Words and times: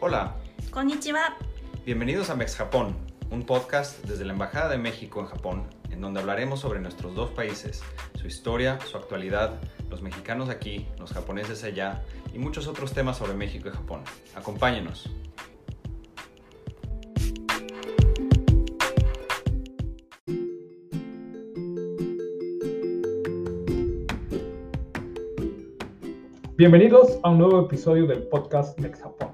Hola, 0.00 0.36
Konnichiwa. 0.70 1.36
bienvenidos 1.84 2.30
a 2.30 2.36
Mex 2.36 2.54
Japón, 2.54 2.94
un 3.32 3.44
podcast 3.44 4.04
desde 4.04 4.24
la 4.24 4.32
Embajada 4.32 4.68
de 4.68 4.78
México 4.78 5.18
en 5.18 5.26
Japón, 5.26 5.64
en 5.90 6.00
donde 6.00 6.20
hablaremos 6.20 6.60
sobre 6.60 6.78
nuestros 6.78 7.16
dos 7.16 7.30
países, 7.30 7.82
su 8.14 8.28
historia, 8.28 8.78
su 8.86 8.96
actualidad, 8.96 9.58
los 9.90 10.00
mexicanos 10.00 10.50
aquí, 10.50 10.86
los 11.00 11.12
japoneses 11.12 11.64
allá 11.64 12.04
y 12.32 12.38
muchos 12.38 12.68
otros 12.68 12.92
temas 12.92 13.18
sobre 13.18 13.34
México 13.34 13.68
y 13.68 13.72
Japón. 13.72 14.02
Acompáñenos. 14.36 15.10
Bienvenidos 26.58 27.20
a 27.22 27.30
un 27.30 27.38
nuevo 27.38 27.60
episodio 27.66 28.08
del 28.08 28.24
podcast 28.24 28.76
Mex 28.80 29.00
Japón, 29.00 29.27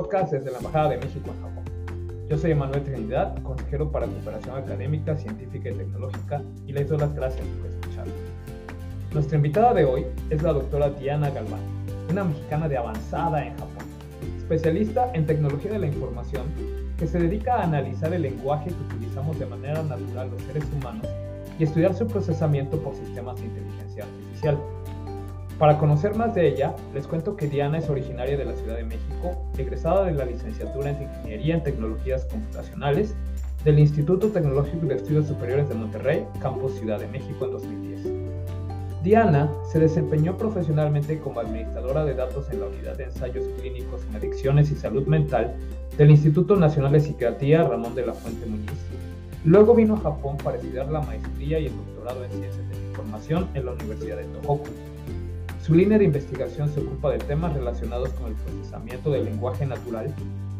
podcast 0.00 0.32
desde 0.32 0.50
la 0.50 0.56
Embajada 0.56 0.88
de 0.88 0.96
México 0.96 1.30
en 1.30 1.42
Japón. 1.42 2.26
Yo 2.30 2.38
soy 2.38 2.52
Emanuel 2.52 2.82
Trinidad, 2.84 3.36
consejero 3.42 3.92
para 3.92 4.06
cooperación 4.06 4.56
académica, 4.56 5.14
científica 5.14 5.68
y 5.68 5.74
tecnológica, 5.74 6.42
y 6.66 6.72
les 6.72 6.88
doy 6.88 6.96
las 6.96 7.14
gracias 7.14 7.46
por 7.46 7.68
escucharme. 7.68 8.12
Nuestra 9.12 9.36
invitada 9.36 9.74
de 9.74 9.84
hoy 9.84 10.06
es 10.30 10.42
la 10.42 10.54
doctora 10.54 10.88
Diana 10.88 11.28
Galván, 11.28 11.60
una 12.10 12.24
mexicana 12.24 12.66
de 12.66 12.78
avanzada 12.78 13.44
en 13.44 13.52
Japón, 13.58 13.84
especialista 14.38 15.12
en 15.12 15.26
tecnología 15.26 15.72
de 15.72 15.80
la 15.80 15.86
información 15.88 16.44
que 16.96 17.06
se 17.06 17.18
dedica 17.18 17.56
a 17.56 17.64
analizar 17.64 18.14
el 18.14 18.22
lenguaje 18.22 18.70
que 18.70 18.94
utilizamos 18.94 19.38
de 19.38 19.44
manera 19.44 19.82
natural 19.82 20.30
los 20.30 20.40
seres 20.44 20.64
humanos 20.78 21.06
y 21.58 21.64
estudiar 21.64 21.92
su 21.94 22.06
procesamiento 22.06 22.78
por 22.78 22.94
sistemas 22.94 23.38
de 23.38 23.48
inteligencia 23.48 24.04
artificial. 24.04 24.58
Para 25.60 25.76
conocer 25.76 26.16
más 26.16 26.34
de 26.34 26.48
ella, 26.48 26.74
les 26.94 27.06
cuento 27.06 27.36
que 27.36 27.46
Diana 27.46 27.76
es 27.76 27.90
originaria 27.90 28.34
de 28.34 28.46
la 28.46 28.54
Ciudad 28.54 28.76
de 28.76 28.84
México, 28.84 29.36
egresada 29.58 30.06
de 30.06 30.12
la 30.12 30.24
licenciatura 30.24 30.88
en 30.88 31.02
Ingeniería 31.02 31.56
en 31.56 31.62
Tecnologías 31.62 32.24
Computacionales 32.24 33.14
del 33.62 33.78
Instituto 33.78 34.28
Tecnológico 34.28 34.86
de 34.86 34.94
Estudios 34.94 35.26
Superiores 35.26 35.68
de 35.68 35.74
Monterrey, 35.74 36.24
Campus 36.40 36.72
Ciudad 36.78 36.98
de 36.98 37.08
México 37.08 37.44
en 37.44 37.50
2010. 37.50 38.00
Diana 39.04 39.50
se 39.70 39.80
desempeñó 39.80 40.34
profesionalmente 40.38 41.18
como 41.18 41.40
administradora 41.40 42.06
de 42.06 42.14
datos 42.14 42.50
en 42.50 42.60
la 42.60 42.66
Unidad 42.68 42.96
de 42.96 43.04
Ensayos 43.04 43.44
Clínicos 43.60 44.00
en 44.08 44.16
Adicciones 44.16 44.70
y 44.70 44.76
Salud 44.76 45.06
Mental 45.06 45.56
del 45.98 46.10
Instituto 46.10 46.56
Nacional 46.56 46.92
de 46.92 47.00
Psiquiatría 47.00 47.64
Ramón 47.64 47.94
de 47.94 48.06
la 48.06 48.14
Fuente 48.14 48.46
Muñiz. 48.46 48.70
Luego 49.44 49.74
vino 49.74 49.96
a 49.96 50.00
Japón 50.00 50.38
para 50.42 50.56
estudiar 50.56 50.90
la 50.90 51.02
maestría 51.02 51.58
y 51.58 51.66
el 51.66 51.76
doctorado 51.76 52.24
en 52.24 52.30
Ciencias 52.30 52.66
de 52.70 52.76
la 52.76 52.86
Información 52.88 53.48
en 53.52 53.66
la 53.66 53.72
Universidad 53.72 54.16
de 54.16 54.24
Tohoku. 54.24 54.89
Su 55.70 55.76
línea 55.76 55.98
de 55.98 56.04
investigación 56.04 56.68
se 56.68 56.80
ocupa 56.80 57.12
de 57.12 57.18
temas 57.18 57.54
relacionados 57.54 58.08
con 58.14 58.26
el 58.26 58.34
procesamiento 58.34 59.12
del 59.12 59.26
lenguaje 59.26 59.64
natural 59.64 60.12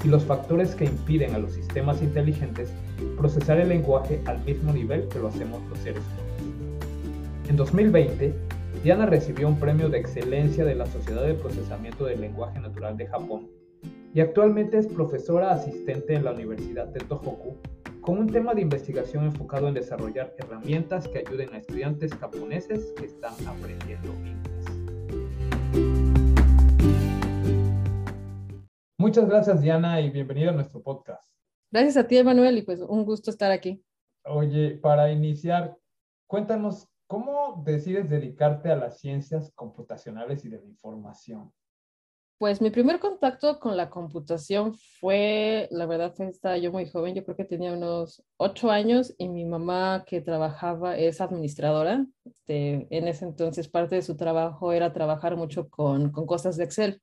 y 0.05 0.09
los 0.09 0.23
factores 0.23 0.77
que 0.77 0.85
impiden 0.85 1.35
a 1.35 1.39
los 1.41 1.53
sistemas 1.53 2.01
inteligentes 2.01 2.73
procesar 3.19 3.59
el 3.59 3.71
lenguaje 3.71 4.21
al 4.27 4.41
mismo 4.45 4.73
nivel 4.73 5.09
que 5.09 5.19
lo 5.19 5.27
hacemos 5.27 5.69
los 5.69 5.81
seres 5.81 6.05
humanos. 6.05 6.87
En 7.49 7.57
2020, 7.57 8.33
Diana 8.85 9.07
recibió 9.07 9.49
un 9.49 9.59
premio 9.59 9.89
de 9.89 9.99
excelencia 9.99 10.65
de 10.65 10.77
la 10.77 10.87
Sociedad 10.87 11.25
de 11.25 11.35
Procesamiento 11.35 12.05
del 12.05 12.21
Lenguaje 12.21 12.61
Natural 12.61 12.97
de 12.97 13.09
Japón 13.09 13.49
y 14.15 14.21
actualmente 14.21 14.79
es 14.79 14.87
profesora 14.87 15.51
asistente 15.51 16.15
en 16.15 16.23
la 16.23 16.31
Universidad 16.31 16.87
de 16.87 17.01
Tohoku 17.01 17.57
con 18.01 18.17
un 18.17 18.29
tema 18.29 18.55
de 18.55 18.61
investigación 18.61 19.25
enfocado 19.25 19.67
en 19.67 19.75
desarrollar 19.75 20.37
herramientas 20.39 21.09
que 21.09 21.19
ayuden 21.19 21.53
a 21.53 21.59
estudiantes 21.59 22.15
japoneses 22.15 22.93
que 22.97 23.07
están 23.07 23.35
aprendiendo 23.45 24.15
inglés. 24.25 24.50
Muchas 28.99 29.29
gracias 29.29 29.61
Diana 29.61 30.01
y 30.01 30.11
bienvenida 30.11 30.51
a 30.51 30.55
nuestro 30.55 30.83
podcast. 30.83 31.31
Gracias 31.73 31.97
a 31.97 32.07
ti, 32.07 32.19
Emanuel, 32.19 32.59
y 32.59 32.63
pues 32.63 32.81
un 32.81 33.05
gusto 33.05 33.31
estar 33.31 33.51
aquí. 33.51 33.83
Oye, 34.25 34.77
para 34.77 35.11
iniciar, 35.11 35.77
cuéntanos 36.27 36.89
cómo 37.07 37.63
decides 37.65 38.11
dedicarte 38.11 38.71
a 38.71 38.77
las 38.77 38.99
ciencias 38.99 39.53
computacionales 39.55 40.45
y 40.45 40.49
de 40.49 40.59
la 40.59 40.67
información. 40.67 41.53
Pues 42.41 42.63
mi 42.63 42.71
primer 42.71 43.01
contacto 43.01 43.61
con 43.61 43.77
la 43.77 43.91
computación 43.91 44.75
fue, 44.99 45.69
la 45.71 45.85
verdad, 45.85 46.19
estaba 46.23 46.57
yo 46.57 46.73
muy 46.73 46.89
joven, 46.89 47.15
yo 47.15 47.23
creo 47.23 47.37
que 47.37 47.45
tenía 47.45 47.75
unos 47.75 48.23
ocho 48.39 48.71
años 48.71 49.15
y 49.19 49.29
mi 49.29 49.45
mamá 49.45 50.05
que 50.07 50.23
trabajaba 50.23 50.97
es 50.97 51.21
administradora. 51.21 52.07
Este, 52.25 52.87
en 52.89 53.09
ese 53.09 53.27
entonces 53.27 53.69
parte 53.69 53.97
de 53.97 54.01
su 54.01 54.17
trabajo 54.17 54.73
era 54.73 54.95
trabajar 54.95 55.37
mucho 55.37 55.69
con, 55.69 56.13
con 56.13 56.25
cosas 56.25 56.57
de 56.57 56.65
Excel. 56.65 57.03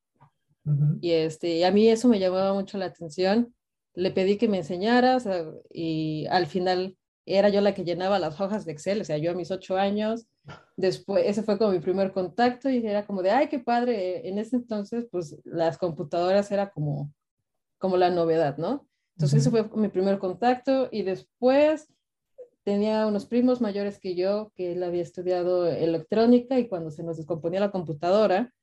Y, 1.01 1.11
este, 1.11 1.57
y 1.57 1.63
a 1.63 1.71
mí 1.71 1.87
eso 1.87 2.07
me 2.07 2.17
llamaba 2.17 2.55
mucho 2.55 2.79
la 2.79 2.85
atención. 2.85 3.53
Le 3.93 4.09
pedí 4.09 4.39
que 4.39 4.47
me 4.47 4.57
enseñara 4.57 5.17
o 5.17 5.19
sea, 5.19 5.45
y 5.69 6.25
al 6.31 6.47
final 6.47 6.97
era 7.27 7.49
yo 7.49 7.61
la 7.61 7.75
que 7.75 7.83
llenaba 7.83 8.17
las 8.17 8.41
hojas 8.41 8.65
de 8.65 8.71
Excel, 8.71 9.01
o 9.01 9.05
sea, 9.05 9.19
yo 9.19 9.29
a 9.29 9.35
mis 9.35 9.51
ocho 9.51 9.77
años. 9.77 10.25
Después, 10.77 11.25
ese 11.25 11.41
fue 11.41 11.57
como 11.57 11.71
mi 11.71 11.79
primer 11.79 12.11
contacto 12.11 12.69
y 12.69 12.85
era 12.85 13.05
como 13.05 13.23
de, 13.23 13.31
ay, 13.31 13.49
qué 13.49 13.59
padre. 13.59 14.29
En 14.29 14.37
ese 14.37 14.57
entonces, 14.57 15.07
pues 15.11 15.35
las 15.43 15.77
computadoras 15.79 16.51
era 16.51 16.69
como, 16.69 17.11
como 17.79 17.97
la 17.97 18.11
novedad, 18.11 18.57
¿no? 18.57 18.87
Entonces, 19.15 19.41
ese 19.41 19.49
fue 19.49 19.67
mi 19.75 19.87
primer 19.87 20.19
contacto 20.19 20.87
y 20.91 21.01
después 21.01 21.91
tenía 22.63 23.07
unos 23.07 23.25
primos 23.25 23.59
mayores 23.59 23.97
que 23.97 24.13
yo, 24.13 24.51
que 24.53 24.73
él 24.73 24.83
había 24.83 25.01
estudiado 25.01 25.65
electrónica 25.65 26.59
y 26.59 26.67
cuando 26.67 26.91
se 26.91 27.01
nos 27.01 27.17
descomponía 27.17 27.59
la 27.59 27.71
computadora, 27.71 28.53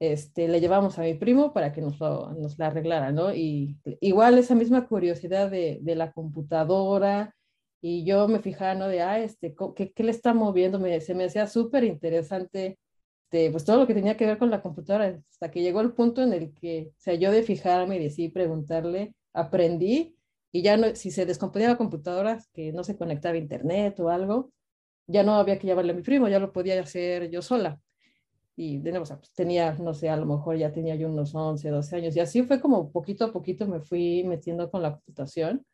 este, 0.00 0.48
le 0.48 0.60
llevamos 0.60 0.98
a 0.98 1.02
mi 1.02 1.14
primo 1.14 1.52
para 1.52 1.72
que 1.72 1.82
nos, 1.82 2.00
lo, 2.00 2.32
nos 2.32 2.58
la 2.58 2.68
arreglara, 2.68 3.12
¿no? 3.12 3.32
Y 3.32 3.78
igual 4.00 4.38
esa 4.38 4.56
misma 4.56 4.88
curiosidad 4.88 5.50
de, 5.50 5.78
de 5.82 5.94
la 5.94 6.10
computadora 6.10 7.36
y 7.80 8.04
yo 8.04 8.28
me 8.28 8.40
fijaba, 8.40 8.74
¿no? 8.74 8.88
De, 8.88 9.02
ah, 9.02 9.18
este, 9.20 9.54
¿qué, 9.76 9.92
qué 9.92 10.02
le 10.04 10.10
está 10.10 10.34
moviendo? 10.34 10.78
Me, 10.78 11.00
se 11.00 11.14
me 11.14 11.24
hacía 11.24 11.46
súper 11.46 11.84
interesante, 11.84 12.78
este, 13.24 13.50
pues 13.50 13.64
todo 13.64 13.78
lo 13.78 13.86
que 13.86 13.94
tenía 13.94 14.16
que 14.16 14.26
ver 14.26 14.38
con 14.38 14.50
la 14.50 14.62
computadora, 14.62 15.20
hasta 15.30 15.50
que 15.50 15.62
llegó 15.62 15.80
el 15.80 15.92
punto 15.92 16.22
en 16.22 16.32
el 16.32 16.52
que, 16.54 16.88
o 16.90 17.00
sea, 17.00 17.14
yo 17.14 17.30
de 17.30 17.42
fijarme 17.42 17.96
y 17.96 18.00
de 18.00 18.10
sí 18.10 18.28
preguntarle, 18.28 19.14
aprendí 19.32 20.16
y 20.52 20.62
ya 20.62 20.76
no, 20.76 20.94
si 20.96 21.10
se 21.10 21.26
descomponía 21.26 21.68
la 21.68 21.76
computadora, 21.78 22.38
que 22.52 22.72
no 22.72 22.84
se 22.84 22.96
conectaba 22.96 23.34
a 23.34 23.38
internet 23.38 23.98
o 24.00 24.08
algo, 24.10 24.52
ya 25.06 25.22
no 25.22 25.34
había 25.36 25.58
que 25.58 25.66
llevarle 25.66 25.92
a 25.92 25.94
mi 25.96 26.02
primo, 26.02 26.28
ya 26.28 26.40
lo 26.40 26.52
podía 26.52 26.80
hacer 26.80 27.30
yo 27.30 27.42
sola. 27.42 27.80
Y 28.56 28.78
de 28.78 28.90
nuevo, 28.90 29.04
o 29.04 29.06
sea, 29.06 29.18
pues, 29.18 29.32
tenía, 29.32 29.72
no 29.74 29.94
sé, 29.94 30.08
a 30.10 30.16
lo 30.16 30.26
mejor 30.26 30.56
ya 30.56 30.72
tenía 30.72 30.94
yo 30.96 31.08
unos 31.08 31.34
11, 31.34 31.70
12 31.70 31.96
años. 31.96 32.16
Y 32.16 32.20
así 32.20 32.42
fue 32.42 32.60
como 32.60 32.90
poquito 32.92 33.24
a 33.26 33.32
poquito 33.32 33.66
me 33.66 33.80
fui 33.80 34.24
metiendo 34.24 34.70
con 34.70 34.82
la 34.82 34.92
computación. 34.94 35.64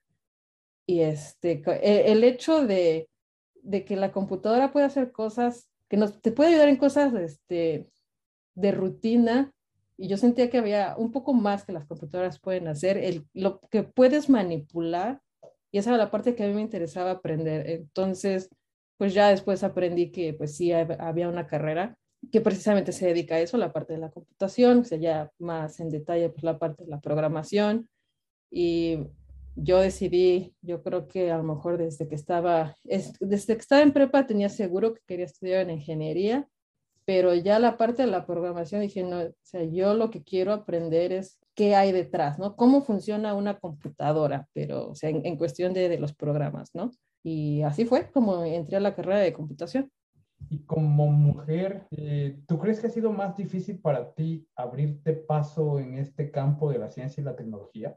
Y 0.86 1.00
este, 1.00 1.62
e- 1.66 2.12
el 2.12 2.22
hecho 2.24 2.66
de, 2.66 3.08
de 3.62 3.84
que 3.84 3.96
la 3.96 4.12
computadora 4.12 4.72
puede 4.72 4.86
hacer 4.86 5.12
cosas, 5.12 5.68
que 5.88 5.96
nos, 5.96 6.20
te 6.20 6.32
puede 6.32 6.50
ayudar 6.50 6.68
en 6.68 6.76
cosas 6.76 7.12
este, 7.14 7.88
de 8.54 8.72
rutina, 8.72 9.52
y 9.98 10.08
yo 10.08 10.16
sentía 10.16 10.50
que 10.50 10.58
había 10.58 10.94
un 10.96 11.10
poco 11.10 11.32
más 11.32 11.64
que 11.64 11.72
las 11.72 11.86
computadoras 11.86 12.38
pueden 12.38 12.68
hacer, 12.68 12.98
el, 12.98 13.26
lo 13.32 13.60
que 13.70 13.82
puedes 13.82 14.28
manipular, 14.28 15.20
y 15.72 15.78
esa 15.78 15.90
era 15.90 15.98
la 15.98 16.10
parte 16.10 16.34
que 16.34 16.44
a 16.44 16.48
mí 16.48 16.54
me 16.54 16.60
interesaba 16.60 17.10
aprender. 17.10 17.68
Entonces, 17.68 18.48
pues 18.98 19.12
ya 19.14 19.28
después 19.28 19.62
aprendí 19.64 20.10
que 20.10 20.32
pues 20.34 20.56
sí 20.56 20.68
hab- 20.70 20.96
había 21.00 21.28
una 21.28 21.46
carrera 21.46 21.96
que 22.32 22.40
precisamente 22.40 22.92
se 22.92 23.06
dedica 23.06 23.34
a 23.36 23.40
eso, 23.40 23.56
la 23.56 23.72
parte 23.72 23.92
de 23.94 23.98
la 24.00 24.10
computación, 24.10 24.78
o 24.80 24.84
sea, 24.84 24.98
ya 24.98 25.30
más 25.38 25.80
en 25.80 25.90
detalle 25.90 26.28
pues 26.30 26.44
la 26.44 26.58
parte 26.58 26.84
de 26.84 26.90
la 26.90 27.00
programación, 27.00 27.88
y 28.50 28.98
yo 29.56 29.80
decidí, 29.80 30.54
yo 30.62 30.82
creo 30.82 31.08
que 31.08 31.30
a 31.32 31.38
lo 31.38 31.42
mejor 31.42 31.78
desde 31.78 32.08
que 32.08 32.14
estaba, 32.14 32.76
es- 32.84 33.14
desde 33.20 33.54
que 33.54 33.60
estaba 33.60 33.82
en 33.82 33.92
prepa 33.92 34.26
tenía 34.26 34.48
seguro 34.48 34.94
que 34.94 35.00
quería 35.06 35.24
estudiar 35.26 35.62
en 35.62 35.70
ingeniería, 35.70 36.48
pero 37.04 37.34
ya 37.34 37.58
la 37.58 37.76
parte 37.76 38.02
de 38.02 38.10
la 38.10 38.26
programación 38.26 38.80
dije, 38.82 39.02
no, 39.02 39.20
o 39.20 39.32
sea, 39.42 39.62
yo 39.64 39.94
lo 39.94 40.10
que 40.10 40.22
quiero 40.24 40.52
aprender 40.52 41.12
es 41.12 41.38
qué 41.54 41.74
hay 41.74 41.92
detrás, 41.92 42.38
¿no? 42.38 42.56
Cómo 42.56 42.82
funciona 42.82 43.34
una 43.34 43.58
computadora, 43.58 44.48
pero, 44.52 44.90
o 44.90 44.94
sea, 44.94 45.10
en, 45.10 45.24
en 45.24 45.36
cuestión 45.36 45.72
de, 45.72 45.88
de 45.88 45.98
los 45.98 46.14
programas, 46.14 46.74
¿no? 46.74 46.90
Y 47.22 47.62
así 47.62 47.84
fue 47.86 48.10
como 48.10 48.44
entré 48.44 48.76
a 48.76 48.80
la 48.80 48.94
carrera 48.94 49.18
de 49.20 49.32
computación. 49.32 49.90
Y 50.50 50.64
como 50.64 51.06
mujer, 51.06 51.86
eh, 51.92 52.40
¿tú 52.46 52.58
crees 52.58 52.78
que 52.80 52.88
ha 52.88 52.90
sido 52.90 53.10
más 53.10 53.36
difícil 53.36 53.78
para 53.80 54.12
ti 54.12 54.46
abrirte 54.54 55.12
paso 55.14 55.78
en 55.78 55.98
este 55.98 56.30
campo 56.30 56.70
de 56.70 56.78
la 56.78 56.90
ciencia 56.90 57.20
y 57.20 57.24
la 57.24 57.36
tecnología? 57.36 57.96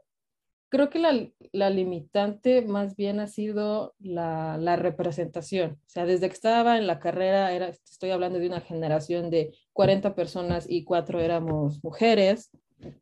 Creo 0.70 0.88
que 0.88 1.00
la, 1.00 1.28
la 1.52 1.68
limitante 1.68 2.62
más 2.62 2.94
bien 2.94 3.18
ha 3.18 3.26
sido 3.26 3.94
la, 3.98 4.56
la 4.56 4.76
representación. 4.76 5.72
O 5.72 5.88
sea, 5.90 6.06
desde 6.06 6.28
que 6.28 6.34
estaba 6.34 6.78
en 6.78 6.86
la 6.86 7.00
carrera, 7.00 7.52
era, 7.52 7.68
estoy 7.68 8.10
hablando 8.10 8.38
de 8.38 8.46
una 8.46 8.60
generación 8.60 9.30
de 9.30 9.52
40 9.72 10.14
personas 10.14 10.66
y 10.68 10.84
cuatro 10.84 11.20
éramos 11.20 11.82
mujeres. 11.82 12.50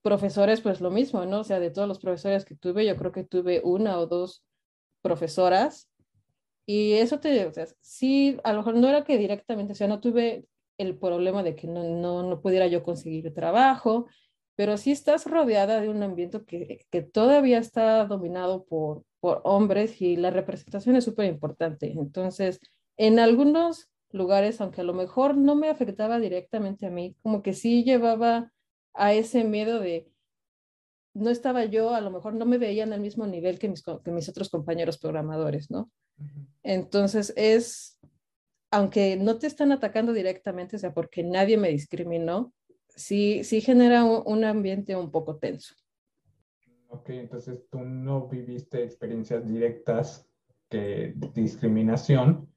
Profesores, 0.02 0.62
pues 0.62 0.80
lo 0.80 0.90
mismo, 0.90 1.26
¿no? 1.26 1.40
O 1.40 1.44
sea, 1.44 1.60
de 1.60 1.70
todos 1.70 1.86
los 1.86 1.98
profesores 1.98 2.46
que 2.46 2.56
tuve, 2.56 2.86
yo 2.86 2.96
creo 2.96 3.12
que 3.12 3.24
tuve 3.24 3.60
una 3.62 3.98
o 3.98 4.06
dos 4.06 4.44
profesoras. 5.02 5.90
Y 6.64 6.94
eso 6.94 7.20
te, 7.20 7.46
o 7.46 7.52
sea, 7.52 7.66
sí, 7.80 8.38
a 8.44 8.52
lo 8.52 8.58
mejor 8.58 8.76
no 8.76 8.88
era 8.88 9.04
que 9.04 9.18
directamente, 9.18 9.72
o 9.74 9.76
sea, 9.76 9.88
no 9.88 10.00
tuve 10.00 10.46
el 10.78 10.96
problema 10.96 11.42
de 11.42 11.54
que 11.54 11.66
no, 11.66 11.84
no, 11.84 12.22
no 12.22 12.40
pudiera 12.40 12.66
yo 12.66 12.82
conseguir 12.82 13.34
trabajo, 13.34 14.06
pero 14.58 14.76
sí 14.76 14.90
estás 14.90 15.24
rodeada 15.24 15.80
de 15.80 15.88
un 15.88 16.02
ambiente 16.02 16.42
que, 16.44 16.84
que 16.90 17.00
todavía 17.00 17.58
está 17.58 18.04
dominado 18.06 18.64
por, 18.64 19.04
por 19.20 19.40
hombres 19.44 20.02
y 20.02 20.16
la 20.16 20.32
representación 20.32 20.96
es 20.96 21.04
súper 21.04 21.26
importante. 21.26 21.92
Entonces, 21.92 22.58
en 22.96 23.20
algunos 23.20 23.88
lugares, 24.10 24.60
aunque 24.60 24.80
a 24.80 24.84
lo 24.84 24.94
mejor 24.94 25.36
no 25.36 25.54
me 25.54 25.68
afectaba 25.68 26.18
directamente 26.18 26.86
a 26.86 26.90
mí, 26.90 27.14
como 27.22 27.40
que 27.40 27.52
sí 27.52 27.84
llevaba 27.84 28.52
a 28.94 29.12
ese 29.12 29.44
miedo 29.44 29.78
de, 29.78 30.10
no 31.14 31.30
estaba 31.30 31.64
yo, 31.64 31.94
a 31.94 32.00
lo 32.00 32.10
mejor 32.10 32.34
no 32.34 32.44
me 32.44 32.58
veían 32.58 32.92
al 32.92 33.00
mismo 33.00 33.28
nivel 33.28 33.60
que 33.60 33.68
mis, 33.68 33.84
que 33.84 34.10
mis 34.10 34.28
otros 34.28 34.48
compañeros 34.48 34.98
programadores, 34.98 35.70
¿no? 35.70 35.88
Entonces 36.64 37.32
es, 37.36 38.00
aunque 38.72 39.14
no 39.14 39.38
te 39.38 39.46
están 39.46 39.70
atacando 39.70 40.12
directamente, 40.12 40.74
o 40.74 40.78
sea, 40.80 40.92
porque 40.92 41.22
nadie 41.22 41.56
me 41.56 41.68
discriminó, 41.68 42.52
sí, 42.98 43.44
sí 43.44 43.60
genera 43.60 44.04
un, 44.04 44.44
ambiente 44.44 44.96
un 44.96 45.10
poco 45.10 45.36
tenso. 45.36 45.74
Ok, 46.88 47.10
entonces 47.10 47.66
tú 47.70 47.80
no 47.80 48.28
viviste 48.28 48.82
experiencias 48.82 49.46
directas 49.46 50.26
de 50.70 51.14
discriminación, 51.34 52.52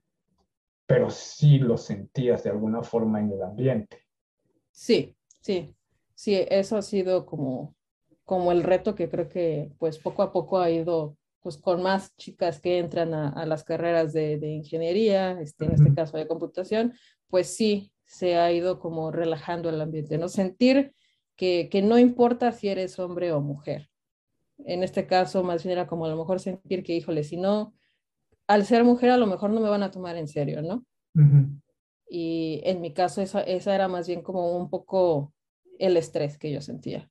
pero 0.86 1.10
sí 1.10 1.60
lo 1.60 1.78
sentías 1.78 2.44
de 2.44 2.50
alguna 2.50 2.82
forma 2.82 3.20
en 3.20 3.32
el 3.32 3.44
ambiente. 3.44 4.06
Sí, 4.72 5.16
sí, 5.42 5.76
sí, 6.16 6.46
eso 6.50 6.78
ha 6.78 6.82
sido 6.82 7.26
como, 7.26 7.76
como 8.24 8.52
el 8.52 8.64
reto 8.64 8.96
que 8.96 9.10
creo 9.10 9.30
que 9.30 9.72
pues 9.78 10.00
poco 10.00 10.24
a 10.24 10.32
poco 10.32 10.60
ha 10.60 10.70
ido 10.70 11.18
pues 11.42 11.58
con 11.58 11.82
más 11.82 12.16
chicas 12.18 12.60
que 12.60 12.78
entran 12.78 13.14
a, 13.14 13.46
las 13.48 13.64
carreras 13.64 14.14
de, 14.14 14.38
ingeniería, 14.44 15.40
este, 15.42 15.66
en 15.66 15.72
este 15.72 15.94
caso 15.94 16.18
de 16.18 16.28
computación, 16.28 16.94
pues 17.30 17.56
sí, 17.56 17.92
se 18.12 18.36
ha 18.36 18.52
ido 18.52 18.78
como 18.78 19.10
relajando 19.10 19.70
el 19.70 19.80
ambiente, 19.80 20.18
¿no? 20.18 20.28
Sentir 20.28 20.94
que, 21.38 21.70
que 21.72 21.82
no 21.82 21.98
importa 21.98 22.52
si 22.52 22.68
eres 22.68 23.00
hombre 23.00 23.32
o 23.32 23.40
mujer. 23.40 23.90
En 24.66 24.84
este 24.84 25.08
caso, 25.08 25.44
más 25.44 25.64
bien 25.64 25.72
era 25.72 25.88
como 25.88 26.06
a 26.06 26.10
lo 26.10 26.18
mejor 26.18 26.42
sentir 26.42 26.84
que, 26.84 26.94
híjole, 26.94 27.24
si 27.24 27.38
no, 27.38 27.74
al 28.48 28.66
ser 28.66 28.84
mujer 28.84 29.12
a 29.12 29.18
lo 29.18 29.28
mejor 29.28 29.52
no 29.52 29.62
me 29.62 29.70
van 29.70 29.82
a 29.82 29.92
tomar 29.92 30.18
en 30.18 30.28
serio, 30.28 30.62
¿no? 30.62 30.86
Y 32.10 32.60
en 32.66 32.82
mi 32.82 32.94
caso, 32.94 33.22
esa, 33.22 33.44
esa 33.44 33.74
era 33.74 33.88
más 33.88 34.08
bien 34.08 34.22
como 34.22 34.58
un 34.58 34.70
poco 34.70 35.34
el 35.80 35.96
estrés 35.96 36.38
que 36.38 36.52
yo 36.52 36.60
sentía. 36.60 37.10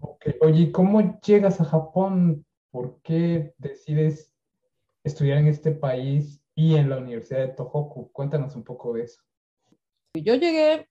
Okay. 0.00 0.34
Oye, 0.40 0.72
¿cómo 0.72 1.20
llegas 1.20 1.60
a 1.60 1.64
Japón? 1.66 2.46
¿Por 2.70 3.02
qué 3.02 3.52
decides 3.58 4.34
estudiar 5.04 5.36
en 5.36 5.48
este 5.48 5.72
país 5.72 6.42
y 6.54 6.76
en 6.76 6.88
la 6.88 6.96
Universidad 6.96 7.40
de 7.40 7.48
Tohoku? 7.48 8.10
Cuéntanos 8.12 8.56
un 8.56 8.64
poco 8.64 8.94
de 8.94 9.02
eso. 9.02 9.22
Yo 10.14 10.34
llegué, 10.34 10.88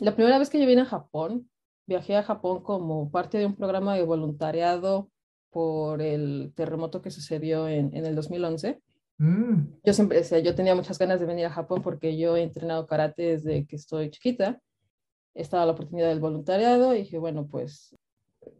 la 0.00 0.14
primera 0.14 0.38
vez 0.38 0.50
que 0.50 0.60
yo 0.60 0.66
vine 0.66 0.82
a 0.82 0.86
Japón, 0.86 1.48
viajé 1.86 2.16
a 2.16 2.22
Japón 2.22 2.62
como 2.62 3.10
parte 3.10 3.38
de 3.38 3.46
un 3.46 3.54
programa 3.54 3.94
de 3.94 4.02
voluntariado 4.02 5.10
por 5.50 6.02
el 6.02 6.52
terremoto 6.56 7.00
que 7.00 7.10
sucedió 7.10 7.68
en, 7.68 7.94
en 7.96 8.06
el 8.06 8.16
2011. 8.16 8.82
Mm. 9.18 9.54
Yo 9.84 9.92
siempre, 9.92 10.20
o 10.20 10.38
yo 10.38 10.54
tenía 10.54 10.74
muchas 10.74 10.98
ganas 10.98 11.20
de 11.20 11.26
venir 11.26 11.46
a 11.46 11.50
Japón 11.50 11.82
porque 11.82 12.18
yo 12.18 12.36
he 12.36 12.42
entrenado 12.42 12.86
karate 12.86 13.22
desde 13.22 13.66
que 13.66 13.76
estoy 13.76 14.10
chiquita. 14.10 14.60
Estaba 15.34 15.66
la 15.66 15.72
oportunidad 15.72 16.08
del 16.08 16.20
voluntariado 16.20 16.94
y 16.94 16.98
dije, 16.98 17.18
bueno, 17.18 17.46
pues 17.46 17.96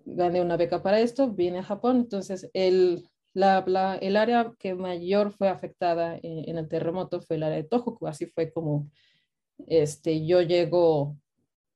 gané 0.04 0.40
una 0.40 0.56
beca 0.56 0.82
para 0.82 1.00
esto, 1.00 1.32
vine 1.32 1.58
a 1.58 1.64
Japón, 1.64 1.96
entonces 1.96 2.50
el, 2.52 3.08
la, 3.32 3.98
el 4.00 4.16
área 4.16 4.52
que 4.58 4.74
mayor 4.74 5.32
fue 5.32 5.48
afectada 5.48 6.18
en, 6.22 6.56
el 6.56 6.68
terremoto 6.68 7.20
fue 7.20 7.36
el 7.36 7.42
área 7.42 7.56
de 7.56 7.64
Tohoku, 7.64 8.06
así 8.06 8.26
fue 8.26 8.52
como 8.52 8.90
este, 9.66 10.26
yo 10.26 10.42
llego 10.42 11.16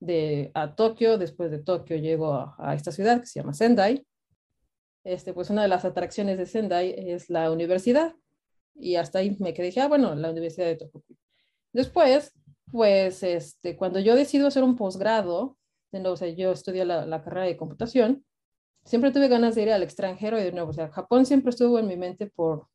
de, 0.00 0.50
a 0.54 0.74
Tokio, 0.74 1.18
después 1.18 1.50
de 1.50 1.58
Tokio 1.58 1.96
llego 1.96 2.32
a, 2.32 2.74
esta 2.74 2.92
ciudad 2.92 3.20
que 3.20 3.26
se 3.26 3.40
llama 3.40 3.54
Sendai. 3.54 4.06
Este, 5.04 5.32
pues 5.32 5.50
una 5.50 5.62
de 5.62 5.68
las 5.68 5.84
atracciones 5.84 6.38
de 6.38 6.46
Sendai 6.46 6.94
es 6.96 7.30
la 7.30 7.50
universidad 7.50 8.14
y 8.74 8.96
hasta 8.96 9.20
ahí 9.20 9.36
me 9.40 9.54
quedé, 9.54 9.66
dije, 9.66 9.80
ah, 9.80 9.88
bueno, 9.88 10.14
la 10.14 10.30
Universidad 10.30 10.66
de 10.66 10.76
Tohoku. 10.76 11.02
Después, 11.72 12.32
pues 12.70 13.22
este, 13.22 13.76
cuando 13.76 13.98
yo 14.00 14.14
decido 14.14 14.48
hacer 14.48 14.62
un 14.62 14.76
posgrado, 14.76 15.56
o 15.92 16.16
sea, 16.16 16.28
yo 16.28 16.52
estudié 16.52 16.84
la, 16.84 17.22
carrera 17.22 17.46
de 17.46 17.56
computación, 17.56 18.24
siempre 18.84 19.10
tuve 19.10 19.28
ganas 19.28 19.54
de 19.54 19.62
ir 19.62 19.72
al 19.72 19.82
extranjero 19.82 20.38
y 20.38 20.44
de 20.44 20.52
nuevo, 20.52 20.70
o 20.70 20.74
sea, 20.74 20.88
Japón 20.88 21.26
siempre 21.26 21.50
estuvo 21.50 21.78
en 21.78 21.86
mi 21.86 21.96
mente 21.96 22.26
por, 22.26 22.68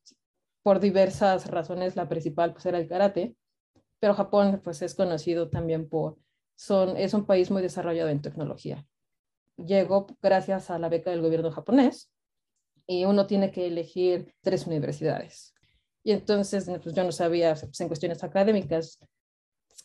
por 0.62 0.80
diversas 0.80 1.46
razones, 1.46 1.96
la 1.96 2.08
principal 2.08 2.52
pues 2.52 2.66
era 2.66 2.78
el 2.78 2.88
karate, 2.88 3.36
pero 4.04 4.12
Japón 4.12 4.60
pues 4.62 4.82
es 4.82 4.94
conocido 4.94 5.48
también 5.48 5.88
por, 5.88 6.18
son, 6.56 6.98
es 6.98 7.14
un 7.14 7.24
país 7.24 7.50
muy 7.50 7.62
desarrollado 7.62 8.10
en 8.10 8.20
tecnología. 8.20 8.86
Llegó 9.56 10.06
gracias 10.20 10.68
a 10.68 10.78
la 10.78 10.90
beca 10.90 11.10
del 11.10 11.22
gobierno 11.22 11.50
japonés 11.50 12.12
y 12.86 13.06
uno 13.06 13.26
tiene 13.26 13.50
que 13.50 13.66
elegir 13.66 14.34
tres 14.42 14.66
universidades. 14.66 15.54
Y 16.02 16.12
entonces 16.12 16.70
pues, 16.82 16.94
yo 16.94 17.02
no 17.02 17.12
sabía 17.12 17.54
pues, 17.54 17.80
en 17.80 17.88
cuestiones 17.88 18.22
académicas 18.22 18.98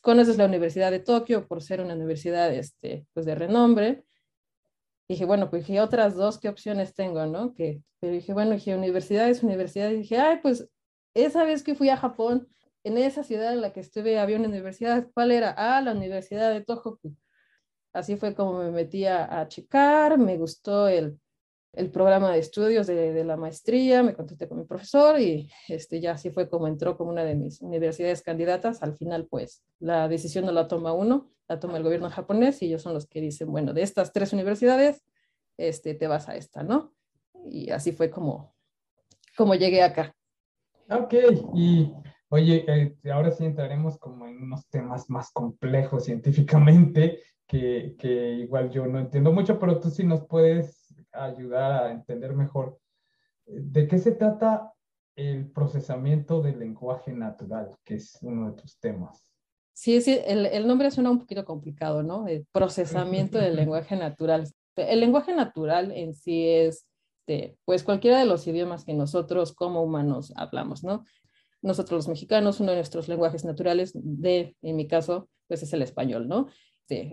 conoces 0.02 0.36
la 0.36 0.44
Universidad 0.44 0.92
de 0.92 1.00
Tokio 1.00 1.48
por 1.48 1.64
ser 1.64 1.80
una 1.80 1.94
universidad 1.94 2.54
este, 2.54 3.08
pues 3.14 3.26
de 3.26 3.36
renombre. 3.36 4.04
dije, 5.08 5.24
bueno, 5.24 5.50
pues 5.50 5.66
dije, 5.66 5.80
otras 5.80 6.16
dos, 6.16 6.40
¿qué 6.40 6.50
opciones 6.50 6.94
tengo, 6.94 7.26
no? 7.26 7.54
Que, 7.54 7.82
pero 8.02 8.12
dije, 8.12 8.34
bueno, 8.34 8.52
dije, 8.52 8.76
universidades, 8.76 9.44
universidades. 9.44 9.98
Dije, 9.98 10.18
ay, 10.18 10.40
pues 10.42 10.70
esa 11.14 11.46
vez 11.46 11.64
que 11.64 11.74
fui 11.74 11.88
a 11.88 11.96
Japón, 11.96 12.50
en 12.84 12.98
esa 12.98 13.24
ciudad 13.24 13.54
en 13.54 13.62
la 13.62 13.74
que 13.74 13.80
estuve 13.80 14.20
había 14.20 14.38
una 14.38 14.48
universidad. 14.48 15.08
¿Cuál 15.14 15.32
era? 15.32 15.54
Ah, 15.58 15.82
la 15.82 15.94
Universidad 15.94 16.52
de 16.52 16.62
Tohoku. 16.62 17.16
Así 17.94 18.16
fue 18.18 18.36
como 18.36 18.60
me 18.60 18.72
metí 18.72 19.06
a, 19.06 19.40
a 19.40 19.48
checar, 19.48 20.18
me 20.18 20.38
gustó 20.38 20.88
el, 20.88 21.20
el 21.74 21.92
programa 21.92 22.32
de 22.32 22.40
estudios 22.40 22.88
de, 22.88 23.24
la 23.24 23.38
maestría, 23.38 24.02
me 24.02 24.16
contacté 24.16 24.48
con 24.48 24.58
mi 24.58 24.66
profesor 24.66 25.20
y 25.20 25.50
este, 25.68 26.00
ya 26.02 26.14
así 26.14 26.32
fue 26.32 26.50
como 26.50 26.68
entró 26.68 26.98
como 26.98 27.12
una 27.12 27.24
de 27.24 27.36
mis 27.36 27.62
universidades 27.62 28.24
candidatas. 28.24 28.82
Al 28.82 28.96
final, 28.96 29.28
pues, 29.28 29.64
la 29.80 30.08
decisión 30.08 30.46
no 30.46 30.52
la 30.52 30.68
toma 30.68 30.94
uno, 30.94 31.30
la 31.48 31.60
toma 31.60 31.78
el 31.78 31.84
gobierno 31.84 32.10
japonés 32.10 32.62
y 32.62 32.66
ellos 32.66 32.82
son 32.82 32.94
los 32.94 33.08
que 33.08 33.22
dicen, 33.22 33.52
bueno, 33.52 33.74
de 33.74 33.84
estas 33.84 34.12
tres 34.12 34.34
universidades, 34.34 35.04
este, 35.58 35.94
te 35.94 36.08
vas 36.08 36.28
a 36.28 36.36
esta, 36.36 36.64
¿no? 36.64 36.94
Y 37.46 37.70
así 37.70 37.92
fue 37.92 38.10
como, 38.10 38.56
como 39.38 39.54
llegué 39.54 39.84
acá. 39.84 40.16
Ok, 40.90 41.14
y 41.54 41.94
oye, 42.30 42.66
eh, 42.68 43.12
ahora 43.12 43.32
sí 43.32 43.46
entraremos 43.46 43.98
como 43.98 44.28
en 44.28 44.42
unos 44.42 44.68
temas 44.68 45.10
más 45.10 45.32
complejos 45.32 46.06
científicamente, 46.06 47.20
que, 47.48 47.96
que 47.98 48.34
igual 48.34 48.70
yo 48.70 48.86
no 48.86 49.00
entiendo 49.00 49.32
mucho, 49.32 49.60
pero 49.60 49.80
tú 49.80 49.90
sí 49.90 50.04
nos 50.04 50.26
puedes 50.26 50.96
ayudar 51.12 51.84
a 51.84 51.92
entender 51.92 52.34
mejor 52.34 52.80
de 53.46 53.88
qué 53.88 53.98
se 53.98 54.12
trata 54.12 54.72
el 55.16 55.50
procesamiento 55.52 56.42
del 56.42 56.60
lenguaje 56.60 57.12
natural, 57.12 57.76
que 57.84 57.96
es 57.96 58.18
uno 58.22 58.52
de 58.52 58.62
tus 58.62 58.80
temas. 58.80 59.34
Sí, 59.74 60.02
sí, 60.02 60.20
el, 60.26 60.46
el 60.46 60.68
nombre 60.68 60.92
suena 60.92 61.10
un 61.10 61.20
poquito 61.20 61.46
complicado, 61.46 62.04
¿no? 62.04 62.28
El 62.28 62.46
procesamiento 62.52 63.38
del 63.38 63.56
lenguaje 63.56 63.96
natural. 63.96 64.48
El 64.76 65.00
lenguaje 65.00 65.34
natural 65.34 65.92
en 65.92 66.14
sí 66.14 66.48
es, 66.48 66.86
este, 67.30 67.58
pues, 67.66 67.84
cualquiera 67.84 68.20
de 68.20 68.26
los 68.26 68.48
idiomas 68.48 68.84
que 68.84 68.94
nosotros 68.94 69.54
como 69.54 69.84
humanos 69.84 70.34
hablamos, 70.36 70.84
¿no? 70.84 71.04
Nosotros 71.62 71.98
los 72.00 72.08
mexicanos, 72.08 72.60
uno 72.60 72.72
de 72.72 72.78
nuestros 72.78 73.08
lenguajes 73.08 73.46
naturales, 73.46 73.92
de, 73.94 74.56
en 74.62 74.76
mi 74.76 74.88
caso, 74.88 75.30
pues 75.48 75.64
es 75.64 75.74
el 75.74 75.82
español, 75.82 76.28
¿no? 76.28 76.48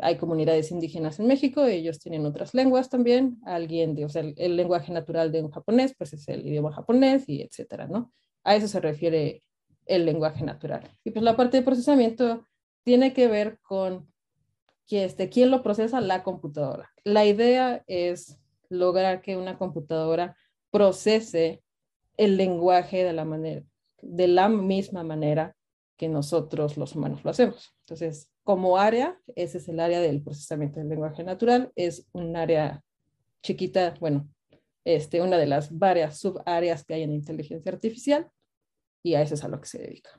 Hay 0.01 0.17
comunidades 0.17 0.71
indígenas 0.71 1.21
en 1.21 1.27
México, 1.27 1.65
ellos 1.67 1.99
tienen 1.99 2.25
otras 2.25 2.55
lenguas 2.55 2.89
también, 2.89 3.39
alguien, 3.45 3.95
de, 3.95 4.07
o 4.07 4.09
sea, 4.09 4.23
el, 4.23 4.57
lenguaje 4.57 4.93
natural 4.93 5.33
de 5.33 5.43
un 5.43 5.51
japonés, 5.51 5.95
pues 5.97 6.13
es 6.15 6.27
el 6.29 6.47
idioma 6.47 6.73
japonés 6.73 7.29
y 7.29 7.43
etcétera, 7.43 7.87
¿no? 7.87 8.13
A 8.45 8.57
eso 8.57 8.69
se 8.69 8.81
refiere 8.81 9.43
el 9.85 10.07
lenguaje 10.07 10.45
natural. 10.45 10.89
Y 11.05 11.11
pues 11.11 11.23
la 11.23 11.37
parte 11.37 11.59
de 11.59 11.63
procesamiento 11.63 12.47
tiene 12.85 13.13
que 13.13 13.29
ver 13.29 13.59
con 13.63 14.11
que 14.87 15.05
este, 15.05 15.29
quién 15.29 15.51
lo 15.51 15.63
procesa 15.63 16.01
la 16.01 16.23
computadora. 16.23 16.91
La 17.05 17.27
idea 17.27 17.85
es 17.87 18.39
lograr 18.69 19.21
que 19.21 19.37
una 19.37 19.59
computadora 19.59 20.37
procese 20.71 21.63
el 22.17 22.37
lenguaje 22.37 23.05
de 23.05 23.13
la 23.13 23.25
manera, 23.25 23.65
de 24.09 24.29
la 24.29 24.49
misma 24.49 25.03
manera 25.03 25.57
que 25.97 26.09
nosotros 26.09 26.77
los 26.77 26.95
humanos 26.95 27.25
lo 27.25 27.31
hacemos. 27.31 27.75
Entonces, 27.81 28.31
como 28.45 28.79
área, 28.79 29.19
ese 29.35 29.59
es 29.59 29.69
el 29.69 29.81
área 29.81 30.01
del 30.01 30.23
procesamiento 30.23 30.79
del 30.79 30.89
lenguaje 30.89 31.25
natural, 31.25 31.73
es 31.75 32.07
un 32.13 32.37
área 32.37 32.83
chiquita, 33.43 33.95
bueno, 34.01 34.29
este, 34.85 35.21
una 35.21 35.37
de 35.39 35.47
las 35.47 35.77
varias 35.77 36.19
subáreas 36.19 36.85
que 36.85 36.95
hay 36.95 37.03
en 37.03 37.13
inteligencia 37.13 37.73
artificial 37.73 38.31
y 39.03 39.15
a 39.15 39.23
eso 39.23 39.35
es 39.35 39.45
a 39.45 39.49
lo 39.49 39.61
que 39.61 39.69
se 39.69 39.79
dedica. 39.79 40.11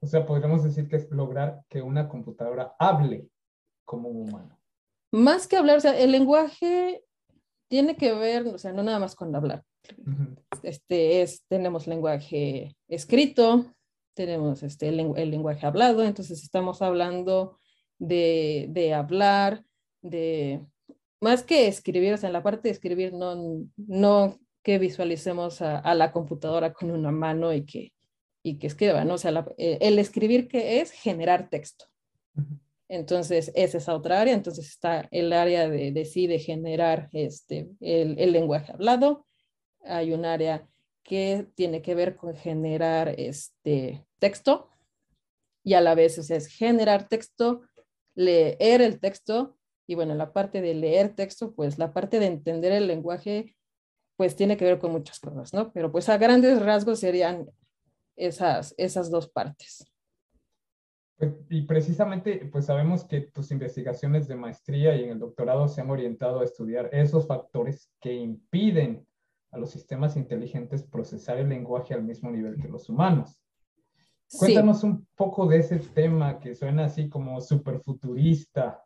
O 0.00 0.06
sea, 0.06 0.26
podríamos 0.26 0.62
decir 0.62 0.86
que 0.86 0.96
es 0.96 1.10
lograr 1.10 1.62
que 1.68 1.82
una 1.82 2.08
computadora 2.08 2.74
hable 2.78 3.28
como 3.84 4.08
un 4.08 4.28
humano. 4.28 4.60
Más 5.10 5.46
que 5.48 5.56
hablar, 5.56 5.78
o 5.78 5.80
sea, 5.80 5.98
el 5.98 6.12
lenguaje 6.12 7.02
tiene 7.68 7.96
que 7.96 8.12
ver, 8.12 8.46
o 8.48 8.58
sea, 8.58 8.72
no 8.72 8.82
nada 8.82 8.98
más 8.98 9.14
con 9.14 9.34
hablar. 9.34 9.64
Este 10.62 11.22
es, 11.22 11.44
tenemos 11.48 11.86
lenguaje 11.86 12.76
escrito, 12.88 13.66
tenemos 14.14 14.62
este, 14.62 14.88
el, 14.88 15.30
lenguaje 15.30 15.66
hablado, 15.66 16.04
entonces 16.04 16.42
estamos 16.42 16.82
hablando 16.82 17.58
de, 17.98 18.92
hablar, 18.94 19.64
de 20.02 20.64
más 21.20 21.42
que 21.42 21.66
escribir, 21.66 22.14
o 22.14 22.16
sea, 22.16 22.28
en 22.28 22.32
la 22.32 22.42
parte 22.42 22.68
de 22.68 22.72
escribir, 22.72 23.12
no, 23.12 23.66
no 23.76 24.38
que 24.62 24.78
visualicemos 24.78 25.60
a, 25.60 25.94
la 25.94 26.12
computadora 26.12 26.72
con 26.72 26.90
una 26.90 27.10
mano 27.10 27.52
y 27.52 27.64
que, 27.66 27.92
y 28.42 28.58
que 28.58 28.68
escriba, 28.68 29.04
¿no? 29.04 29.14
O 29.14 29.18
sea, 29.18 29.46
eh, 29.58 29.78
el 29.80 29.98
escribir 29.98 30.48
que 30.48 30.80
es 30.80 30.90
generar 30.92 31.50
texto. 31.50 31.86
Entonces, 32.88 33.50
es 33.54 33.74
esa 33.74 33.94
otra 33.94 34.20
área. 34.20 34.34
Entonces, 34.34 34.68
está 34.68 35.08
el 35.10 35.32
área 35.32 35.68
de, 35.68 35.92
de 35.92 36.04
sí, 36.04 36.26
de 36.26 36.38
generar 36.38 37.08
este, 37.12 37.68
el, 37.80 38.18
el, 38.18 38.32
lenguaje 38.32 38.72
hablado. 38.72 39.26
Hay 39.84 40.12
un 40.12 40.24
área 40.24 40.66
que 41.02 41.46
tiene 41.54 41.82
que 41.82 41.94
ver 41.94 42.16
con 42.16 42.34
generar 42.34 43.14
este 43.18 44.06
texto 44.18 44.70
y 45.62 45.74
a 45.74 45.80
la 45.80 45.94
vez, 45.94 46.18
o 46.18 46.22
sea, 46.22 46.36
es 46.36 46.46
generar 46.46 47.08
texto, 47.08 47.62
leer 48.14 48.82
el 48.82 49.00
texto 49.00 49.56
y 49.86 49.94
bueno, 49.94 50.14
la 50.14 50.32
parte 50.32 50.60
de 50.60 50.74
leer 50.74 51.14
texto, 51.14 51.54
pues 51.54 51.78
la 51.78 51.92
parte 51.92 52.18
de 52.18 52.26
entender 52.26 52.72
el 52.72 52.86
lenguaje, 52.86 53.56
pues 54.16 54.34
tiene 54.36 54.56
que 54.56 54.64
ver 54.64 54.78
con 54.78 54.92
muchas 54.92 55.20
cosas, 55.20 55.52
¿no? 55.52 55.72
Pero 55.72 55.92
pues 55.92 56.08
a 56.08 56.16
grandes 56.16 56.60
rasgos 56.62 57.00
serían 57.00 57.50
esas, 58.16 58.74
esas 58.78 59.10
dos 59.10 59.28
partes. 59.28 59.84
Pues, 61.16 61.32
y 61.48 61.62
precisamente, 61.62 62.48
pues 62.50 62.66
sabemos 62.66 63.04
que 63.04 63.20
tus 63.20 63.50
investigaciones 63.50 64.26
de 64.26 64.36
maestría 64.36 64.96
y 64.96 65.04
en 65.04 65.10
el 65.10 65.18
doctorado 65.18 65.68
se 65.68 65.80
han 65.80 65.90
orientado 65.90 66.40
a 66.40 66.44
estudiar 66.44 66.88
esos 66.92 67.26
factores 67.26 67.90
que 68.00 68.12
impiden 68.12 69.06
a 69.54 69.58
los 69.58 69.70
sistemas 69.70 70.16
inteligentes 70.16 70.82
procesar 70.82 71.38
el 71.38 71.48
lenguaje 71.48 71.94
al 71.94 72.02
mismo 72.02 72.30
nivel 72.30 72.60
que 72.60 72.68
los 72.68 72.88
humanos. 72.88 73.38
Cuéntanos 74.36 74.82
un 74.82 75.06
poco 75.14 75.46
de 75.46 75.58
ese 75.58 75.78
tema 75.78 76.40
que 76.40 76.54
suena 76.54 76.86
así 76.86 77.08
como 77.08 77.40
súper 77.40 77.80
futurista. 77.80 78.82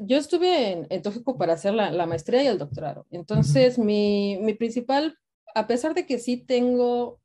Yo 0.00 0.16
estuve 0.16 0.72
en, 0.72 0.86
en 0.90 1.02
para 1.38 1.54
hacer 1.54 1.74
la, 1.74 1.90
la, 1.90 2.06
maestría 2.06 2.42
y 2.42 2.46
el 2.46 2.58
doctorado. 2.58 3.06
Entonces, 3.10 3.78
mi, 3.78 4.38
mi 4.40 4.54
principal, 4.54 5.18
a 5.54 5.66
pesar 5.66 5.94
de 5.94 6.06
que 6.06 6.18
sí 6.18 6.38
tengo 6.38 7.20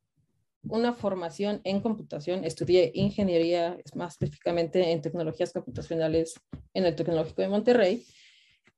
una 0.68 0.94
formación 0.94 1.60
en 1.64 1.80
computación, 1.80 2.44
estudié 2.44 2.90
ingeniería, 2.94 3.78
más 3.94 4.14
específicamente 4.14 4.92
en 4.92 5.00
tecnologías 5.00 5.52
computacionales 5.52 6.40
en 6.74 6.84
el 6.84 6.94
Tecnológico 6.94 7.42
de 7.42 7.48
Monterrey. 7.48 8.06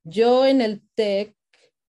Yo 0.03 0.45
en 0.45 0.61
el 0.61 0.81
TEC, 0.95 1.35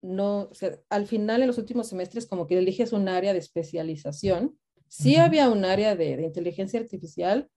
no, 0.02 0.50
al 0.90 1.08
final 1.08 1.42
en 1.42 1.48
los 1.48 1.58
últimos 1.58 1.88
semestres 1.88 2.26
como 2.26 2.48
que 2.48 2.58
eliges 2.58 2.94
un 2.94 3.08
área 3.10 3.34
de 3.34 3.40
especialización 3.40 4.58
Sí 4.88 5.18
había 5.18 5.50
un 5.50 5.66
área 5.66 5.96
de, 5.96 6.22
inteligencia 6.22 6.80
artificial, 6.80 7.50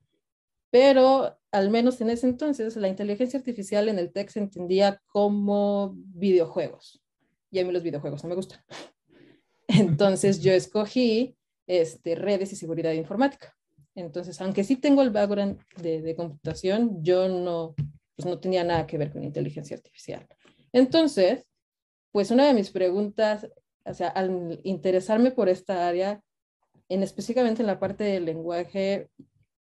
pero 0.71 1.39
al 1.53 1.71
menos 1.71 2.01
en 2.01 2.11
ese 2.11 2.27
entonces 2.27 2.77
la 2.77 2.89
inteligencia 2.89 3.39
artificial 3.39 3.89
en 3.89 3.99
el 3.99 4.13
TEC 4.13 4.31
se 4.31 4.41
entendía 4.41 5.01
como 5.07 5.95
videojuegos. 5.95 7.03
Y 7.51 7.59
a 7.59 7.65
mí 7.65 7.73
los 7.73 7.83
videojuegos 7.83 8.23
no 8.23 8.29
me 8.29 8.37
gustan. 8.37 8.61
Entonces 9.69 10.41
yo 10.41 10.53
escogí 10.53 11.37
este, 11.67 12.15
redes 12.15 12.53
y 12.53 12.57
seguridad 12.57 12.93
informática. 12.93 13.57
Entonces, 13.97 14.41
aunque 14.41 14.63
sí 14.63 14.77
tengo 14.77 15.03
el 15.03 15.11
background 15.11 15.61
de, 15.81 16.01
de 16.01 16.15
computación, 16.15 17.03
yo 17.03 17.29
no, 17.29 17.75
pues 18.17 18.27
no 18.27 18.39
tenía 18.39 18.63
nada 18.63 18.87
que 18.87 18.99
ver 18.99 19.13
con 19.13 19.25
inteligencia 19.25 19.77
artificial. 19.77 20.27
Entonces, 20.73 21.50
pues 22.13 22.31
una 22.31 22.47
de 22.47 22.55
mis 22.55 22.71
preguntas, 22.71 23.49
o 23.85 23.95
sea, 23.95 24.09
al 24.09 24.61
interesarme 24.65 25.31
por 25.31 25.49
esta 25.49 25.89
área, 25.89 26.23
en 26.89 27.03
específicamente 27.03 27.63
en 27.63 27.67
la 27.67 27.79
parte 27.79 28.05
del 28.05 28.25
lenguaje, 28.25 29.09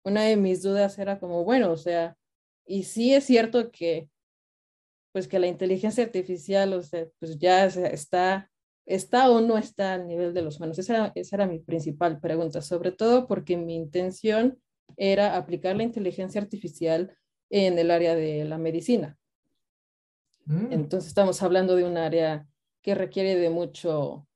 una 0.03 0.23
de 0.23 0.35
mis 0.35 0.61
dudas 0.61 0.99
era 0.99 1.19
como, 1.19 1.43
bueno, 1.43 1.71
o 1.71 1.77
sea, 1.77 2.17
y 2.65 2.83
sí 2.83 3.13
es 3.13 3.25
cierto 3.25 3.71
que, 3.71 4.09
pues 5.11 5.27
que 5.27 5.39
la 5.39 5.47
inteligencia 5.47 6.03
artificial, 6.03 6.73
o 6.73 6.81
sea, 6.81 7.07
pues 7.19 7.37
ya 7.37 7.65
está, 7.65 8.51
está 8.85 9.29
o 9.29 9.41
no 9.41 9.57
está 9.57 9.93
al 9.93 10.07
nivel 10.07 10.33
de 10.33 10.41
los 10.41 10.57
humanos. 10.57 10.79
Esa, 10.79 11.11
esa 11.15 11.35
era 11.35 11.47
mi 11.47 11.59
principal 11.59 12.19
pregunta, 12.19 12.61
sobre 12.61 12.91
todo 12.91 13.27
porque 13.27 13.55
mi 13.57 13.75
intención 13.75 14.59
era 14.97 15.37
aplicar 15.37 15.75
la 15.75 15.83
inteligencia 15.83 16.41
artificial 16.41 17.15
en 17.49 17.77
el 17.79 17.91
área 17.91 18.15
de 18.15 18.43
la 18.45 18.57
medicina. 18.57 19.17
Mm. 20.45 20.71
Entonces 20.71 21.07
estamos 21.07 21.41
hablando 21.41 21.75
de 21.75 21.85
un 21.85 21.97
área 21.97 22.47
que 22.81 22.95
requiere 22.95 23.35
de 23.35 23.49
mucho 23.49 24.27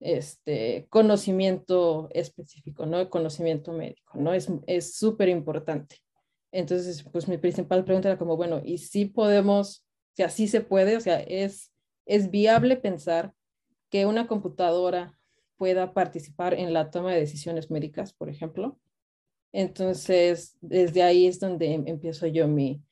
este, 0.00 0.86
conocimiento 0.90 2.08
específico, 2.12 2.86
¿no? 2.86 3.08
Conocimiento 3.08 3.72
médico, 3.72 4.18
¿no? 4.18 4.32
Es 4.34 4.96
súper 4.96 5.28
importante. 5.28 5.98
Entonces, 6.50 7.02
pues 7.04 7.28
mi 7.28 7.38
principal 7.38 7.84
pregunta 7.84 8.08
era 8.08 8.18
como, 8.18 8.36
bueno, 8.36 8.60
¿y 8.64 8.78
si 8.78 9.06
podemos, 9.06 9.86
o 10.12 10.16
sea, 10.16 10.28
sí 10.28 10.48
se 10.48 10.60
puede, 10.60 10.96
o 10.96 11.00
sea, 11.00 11.20
es, 11.20 11.72
es 12.04 12.30
viable 12.30 12.76
pensar 12.76 13.32
que 13.88 14.04
una 14.04 14.26
computadora 14.26 15.18
pueda 15.56 15.94
participar 15.94 16.54
en 16.54 16.72
la 16.72 16.90
toma 16.90 17.12
de 17.12 17.20
decisiones 17.20 17.70
médicas, 17.70 18.12
por 18.12 18.28
ejemplo? 18.28 18.78
Entonces, 19.52 20.56
desde 20.60 21.02
ahí 21.02 21.26
es 21.26 21.38
donde 21.38 21.72
em, 21.72 21.84
empiezo 21.86 22.26
yo 22.26 22.48
mi, 22.48 22.82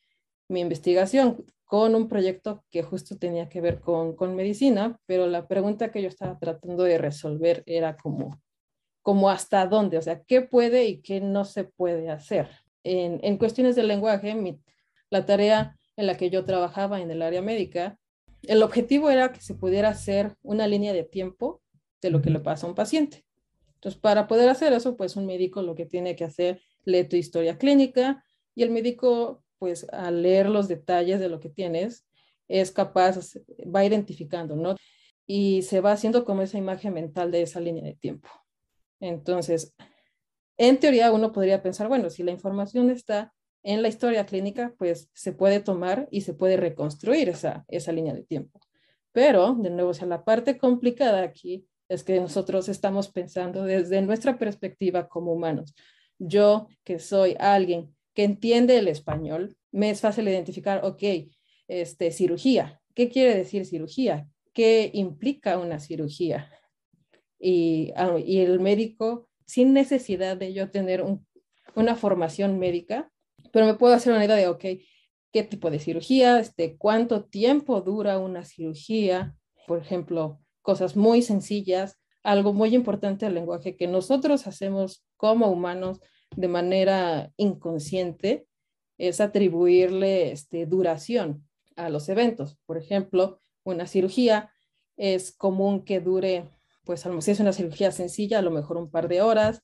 mi 0.49 0.61
investigación 0.61 1.45
con 1.71 1.95
un 1.95 2.09
proyecto 2.09 2.65
que 2.69 2.83
justo 2.83 3.17
tenía 3.17 3.49
que 3.49 3.61
ver 3.61 3.79
con, 3.79 4.17
con, 4.17 4.35
medicina, 4.35 4.99
pero 5.07 5.29
la 5.29 5.47
pregunta 5.47 5.93
que 5.93 6.03
yo 6.03 6.09
estaba 6.09 6.37
tratando 6.37 6.83
de 6.83 6.99
resolver 6.99 7.63
era 7.65 7.97
como, 7.97 8.43
como 9.03 9.31
hasta 9.31 9.65
dónde, 9.69 9.97
o 9.97 10.03
sea, 10.03 10.21
qué 10.25 10.43
puede 10.43 10.87
y 10.87 11.01
qué 11.01 11.21
no 11.21 11.45
se 11.45 11.63
puede 11.63 12.11
hacer. 12.11 12.49
En, 12.83 13.21
en 13.23 13.39
cuestiones 13.39 13.77
del 13.77 13.87
lenguaje, 13.87 14.35
mi, 14.35 14.61
la 15.11 15.25
tarea 15.27 15.79
en 15.97 16.09
la 16.09 16.17
que 16.17 16.29
yo 16.29 16.45
trabajaba 16.45 17.03
en 17.03 17.13
el 17.13 17.23
área 17.23 17.41
médica, 17.41 18.01
el 18.43 18.65
objetivo 18.65 19.09
era 19.09 19.31
que 19.31 19.41
se 19.41 19.55
pudiera 19.55 19.91
hacer 19.91 20.35
una 20.43 20.67
línea 20.67 20.93
de 20.93 21.05
tiempo 21.05 21.63
de 22.03 22.11
lo 22.11 22.21
que 22.21 22.31
le 22.31 22.41
pasa 22.41 22.67
a 22.67 22.71
un 22.71 22.75
paciente. 22.75 23.25
Entonces, 23.75 24.01
para 24.01 24.27
poder 24.27 24.49
hacer 24.49 24.73
eso, 24.73 24.97
pues 24.97 25.15
un 25.15 25.25
médico 25.25 25.63
lo 25.63 25.77
que 25.77 25.87
tiene 25.87 26.17
que 26.17 26.25
hacer, 26.25 26.61
lee 26.85 27.05
tu 27.05 27.15
historia 27.15 27.59
clínica 27.59 28.25
y 28.57 28.65
el 28.65 28.71
médico 28.71 29.45
pues 29.61 29.87
al 29.91 30.23
leer 30.23 30.49
los 30.49 30.67
detalles 30.67 31.21
de 31.21 31.29
lo 31.29 31.39
que 31.39 31.51
tienes, 31.51 32.05
es 32.49 32.73
capaz, 32.73 33.37
va 33.65 33.85
identificando, 33.85 34.57
¿no? 34.57 34.75
Y 35.27 35.63
se 35.63 35.81
va 35.81 35.93
haciendo 35.93 36.25
como 36.25 36.43
esa 36.43 36.59
imagen 36.59 36.95
mental 36.95 37.31
de 37.31 37.43
esa 37.43 37.61
línea 37.61 37.85
de 37.85 37.95
tiempo. 37.95 38.29
Entonces, 38.99 39.73
en 40.57 40.81
teoría 40.81 41.13
uno 41.13 41.31
podría 41.31 41.63
pensar, 41.63 41.87
bueno, 41.87 42.11
si 42.11 42.25
la 42.25 42.33
información 42.33 42.91
está 42.91 43.33
en 43.63 43.83
la 43.83 43.89
historia 43.89 44.27
clínica, 44.27 44.75
pues 44.79 45.11
se 45.15 45.33
puede 45.33 45.61
tomar 45.61 46.09
y 46.11 46.23
se 46.23 46.35
puede 46.35 46.57
reconstruir 46.57 47.29
esa, 47.29 47.65
esa 47.69 47.93
línea 47.93 48.15
de 48.15 48.25
tiempo. 48.25 48.59
Pero, 49.13 49.55
de 49.55 49.71
nuevo, 49.71 49.91
o 49.91 49.95
sea, 49.95 50.07
la 50.07 50.25
parte 50.25 50.57
complicada 50.59 51.23
aquí 51.23 51.67
es 51.89 52.03
que 52.03 52.19
nosotros 52.19 52.69
estamos 52.69 53.11
pensando 53.11 53.65
desde 53.65 54.01
nuestra 54.01 54.39
perspectiva 54.39 55.09
como 55.09 55.33
humanos. 55.33 55.75
Yo, 56.19 56.69
que 56.85 56.99
soy 56.99 57.37
alguien 57.39 57.95
que 58.15 58.25
entiende 58.25 58.79
el 58.79 58.89
español, 58.89 59.57
me 59.73 59.91
es 59.91 60.01
fácil 60.01 60.29
identificar, 60.29 60.85
ok, 60.85 61.03
este, 61.69 62.11
cirugía. 62.11 62.81
¿Qué 62.95 63.09
quiere 63.09 63.35
decir 63.35 63.65
cirugía? 63.67 64.29
¿Qué 64.53 64.91
implica 64.93 65.59
una 65.59 65.79
cirugía? 65.79 66.51
Y, 67.39 67.93
ah, 67.97 68.17
el 68.19 68.61
médico, 68.61 69.29
sin 69.47 69.73
necesidad 69.73 70.37
de 70.37 70.53
yo 70.53 70.71
tener 70.71 71.05
una 71.75 71.97
formación 71.97 72.59
médica, 72.59 73.11
pero 73.53 73.67
me 73.67 73.75
puedo 73.75 73.95
hacer 73.95 74.13
una 74.13 74.25
idea 74.25 74.37
de, 74.37 74.49
ok, 74.49 74.65
¿qué 75.33 75.43
tipo 75.45 75.71
de 75.71 75.79
cirugía? 75.79 76.41
Este, 76.41 76.77
¿Cuánto 76.77 77.25
tiempo 77.25 77.81
dura 77.81 78.19
una 78.19 78.45
cirugía? 78.45 79.37
Por 79.67 79.79
ejemplo, 79.79 80.41
cosas 80.63 80.97
muy 80.97 81.23
sencillas, 81.23 81.99
algo 82.23 82.53
muy 82.53 82.75
importante 82.75 83.25
del 83.27 83.35
lenguaje 83.35 83.77
que 83.77 83.87
nosotros 83.87 84.47
hacemos 84.47 85.05
como 85.17 85.49
humanos 85.49 86.01
de 86.37 86.49
manera 86.49 87.33
inconsciente 87.37 88.47
es 88.99 89.21
atribuirle 89.21 90.33
este, 90.33 90.67
duración 90.67 91.49
a 91.77 91.89
los 91.89 92.09
eventos. 92.09 92.59
Por 92.67 92.77
ejemplo, 92.77 93.39
una 93.65 93.87
cirugía 93.87 94.53
es 94.97 95.33
común 95.33 95.85
que 95.85 96.01
dure, 96.01 96.51
pues 96.85 97.07
si 97.21 97.31
es 97.31 97.41
una 97.41 97.53
cirugía 97.53 97.93
sencilla, 97.93 98.39
a 98.39 98.43
lo 98.43 98.51
mejor 98.51 98.77
un 98.77 98.91
par 98.91 99.09
de 99.09 99.23
horas. 99.23 99.63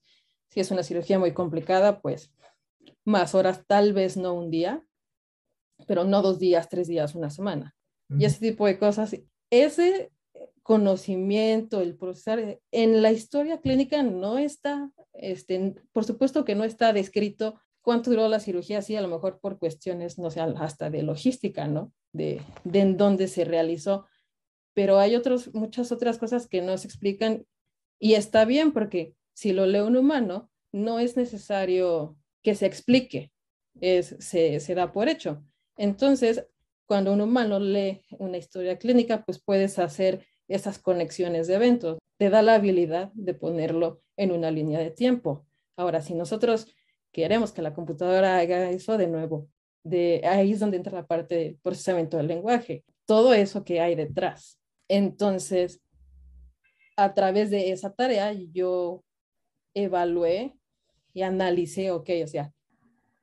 Si 0.49 0.61
es 0.61 0.71
una 0.71 0.83
cirugía 0.83 1.19
muy 1.19 1.33
complicada, 1.33 2.01
pues 2.01 2.33
más 3.05 3.35
horas, 3.35 3.65
tal 3.67 3.93
vez 3.93 4.17
no 4.17 4.35
un 4.35 4.51
día, 4.51 4.85
pero 5.87 6.05
no 6.05 6.23
dos 6.23 6.39
días, 6.39 6.69
tres 6.69 6.89
días, 6.89 7.15
una 7.15 7.31
semana. 7.31 7.75
Y 8.09 8.25
ese 8.25 8.41
tipo 8.41 8.67
de 8.67 8.79
cosas. 8.79 9.17
Ese 9.51 10.13
conocimiento, 10.67 11.81
el 11.81 11.97
procesar, 11.97 12.59
en 12.73 13.01
la 13.01 13.13
historia 13.13 13.61
clínica 13.61 14.03
no 14.03 14.37
está, 14.37 14.91
este, 15.13 15.77
por 15.93 16.05
supuesto 16.05 16.45
que 16.45 16.57
no 16.57 16.65
está 16.65 16.93
descrito 16.93 17.61
cuánto 17.83 18.11
duró 18.11 18.27
la 18.27 18.41
cirugía, 18.41 18.83
sí, 18.83 18.97
a 18.97 19.01
lo 19.01 19.07
mejor 19.07 19.39
por 19.39 19.61
cuestiones, 19.61 20.19
no 20.19 20.29
sé, 20.29 20.41
hasta 20.41 20.91
de 20.91 21.05
logística, 21.05 21.69
¿no? 21.69 21.93
De, 22.13 22.43
de 22.65 22.81
en 22.81 22.97
dónde 22.97 23.29
se 23.29 23.45
realizó, 23.45 24.09
pero 24.75 24.99
hay 24.99 25.15
otros, 25.15 25.55
muchas 25.55 25.93
otras 25.93 26.19
cosas 26.19 26.49
que 26.49 26.63
no 26.63 26.77
se 26.79 26.89
explican 26.89 27.47
y 28.01 28.15
está 28.15 28.45
bien 28.45 28.73
porque 28.73 29.15
si 29.35 29.53
lo 29.53 29.67
lee 29.67 29.83
un 29.83 29.97
humano, 29.97 30.51
no 30.73 30.99
es 30.99 31.17
necesario 31.17 32.17
que 32.43 32.57
se 32.57 32.67
explique, 32.67 33.31
es, 33.81 34.17
se 34.19 34.75
da 34.75 34.91
por 34.91 35.09
hecho. 35.09 35.45
Entonces, 35.77 36.45
cuando 36.87 37.13
un 37.13 37.21
humano 37.21 37.61
lee 37.61 38.03
una 38.19 38.37
historia 38.37 38.79
clínica, 38.79 39.25
pues 39.25 39.41
puedes 39.41 39.79
hacer 39.79 40.27
esas 40.49 40.79
conexiones 40.79 41.47
de 41.47 41.55
eventos. 41.55 41.99
Te 42.19 42.31
da 42.31 42.43
la 42.43 42.55
habilidad 42.55 43.11
de 43.15 43.35
ponerlo 43.35 44.01
en 44.17 44.33
una 44.33 44.51
línea 44.51 44.79
de 44.79 44.91
tiempo. 44.91 45.47
Ahora, 45.77 46.01
si 46.01 46.15
nosotros 46.15 46.75
queremos 47.13 47.53
que 47.53 47.63
la 47.63 47.75
computadora 47.75 48.39
haga 48.39 48.71
eso 48.71 48.97
de 48.97 49.09
nuevo, 49.09 49.49
de 49.85 50.23
ahí 50.25 50.53
es 50.53 50.61
donde 50.61 50.79
entra 50.79 50.93
la 50.93 51.07
parte 51.07 51.35
del 51.37 51.59
procesamiento 51.63 52.17
del 52.17 52.29
lenguaje, 52.29 52.85
todo 53.05 53.35
eso 53.35 53.65
que 53.65 53.81
hay 53.81 53.95
detrás. 53.95 54.59
Entonces, 54.89 55.81
a 56.97 57.15
través 57.15 57.51
de 57.51 57.71
esa 57.71 57.93
tarea, 57.93 58.33
yo 58.33 59.05
evalué 59.75 60.57
y 61.13 61.23
analicé, 61.23 61.91
ok, 61.91 62.11
o 62.25 62.27
sea, 62.27 62.53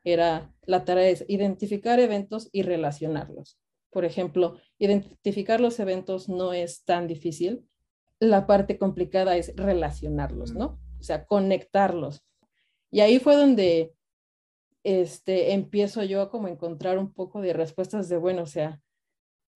era 0.03 0.53
la 0.65 0.86
tarea 0.86 1.10
es 1.10 1.25
identificar 1.27 2.00
eventos 2.00 2.50
y 2.51 2.63
relacionarlos. 2.63 3.58
Por 3.93 4.05
ejemplo, 4.05 4.57
identificar 4.79 5.62
los 5.62 5.79
eventos 5.79 6.27
no 6.27 6.51
es 6.51 6.83
tan 6.83 7.07
difícil. 7.07 7.65
La 8.19 8.47
parte 8.47 8.77
complicada 8.77 9.38
es 9.38 9.53
relacionarlos, 9.55 10.53
¿no? 10.53 10.79
O 11.00 11.03
sea, 11.03 11.25
conectarlos. 11.25 12.25
Y 12.91 13.01
ahí 13.01 13.19
fue 13.19 13.35
donde 13.35 13.93
este, 14.83 15.53
empiezo 15.53 16.03
yo 16.03 16.21
a 16.21 16.29
como 16.29 16.47
encontrar 16.47 16.97
un 16.97 17.13
poco 17.13 17.41
de 17.41 17.53
respuestas 17.53 18.09
de, 18.09 18.17
bueno, 18.17 18.43
o 18.43 18.47
sea, 18.47 18.81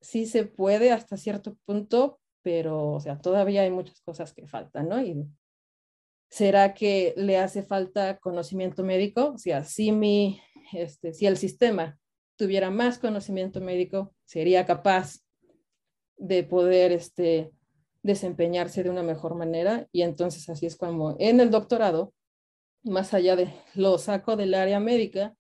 sí 0.02 0.26
se 0.26 0.46
puede 0.46 0.92
hasta 0.92 1.18
cierto 1.18 1.58
punto, 1.66 2.20
pero, 2.42 2.94
o 2.94 3.00
sea, 3.00 3.20
todavía 3.20 3.64
hay 3.64 3.72
muchas 3.72 4.00
cosas 4.02 4.34
que 4.34 4.48
faltan, 4.48 4.88
¿no? 4.88 5.02
Y 5.02 5.28
¿será 6.30 6.74
que 6.74 7.14
le 7.18 7.38
hace 7.38 7.64
falta 7.64 8.18
conocimiento 8.20 8.84
médico? 8.84 9.32
O 9.34 9.38
sea, 9.38 9.64
si, 9.64 9.92
mi, 9.92 10.40
este, 10.74 11.14
si 11.14 11.26
el 11.26 11.38
sistema 11.38 12.00
tuviera 12.38 12.72
más 12.72 13.00
conocimiento 13.00 13.60
médico, 13.60 14.14
sería 14.24 14.66
capaz 14.66 15.20
de 16.18 16.44
poder 16.44 16.92
este, 16.92 17.52
desempeñarse 18.04 18.84
de 18.84 18.90
una 18.90 19.04
mejor 19.04 19.36
manera. 19.36 19.88
Y 19.92 20.04
entonces 20.04 20.48
así 20.50 20.66
es 20.66 20.78
como 20.78 21.16
en 21.20 21.40
el 21.40 21.52
doctorado, 21.52 22.14
más 22.84 23.14
allá 23.14 23.36
de 23.36 23.54
lo 23.76 23.98
saco 23.98 24.36
del 24.36 24.54
área 24.54 24.80
médica 24.80 25.36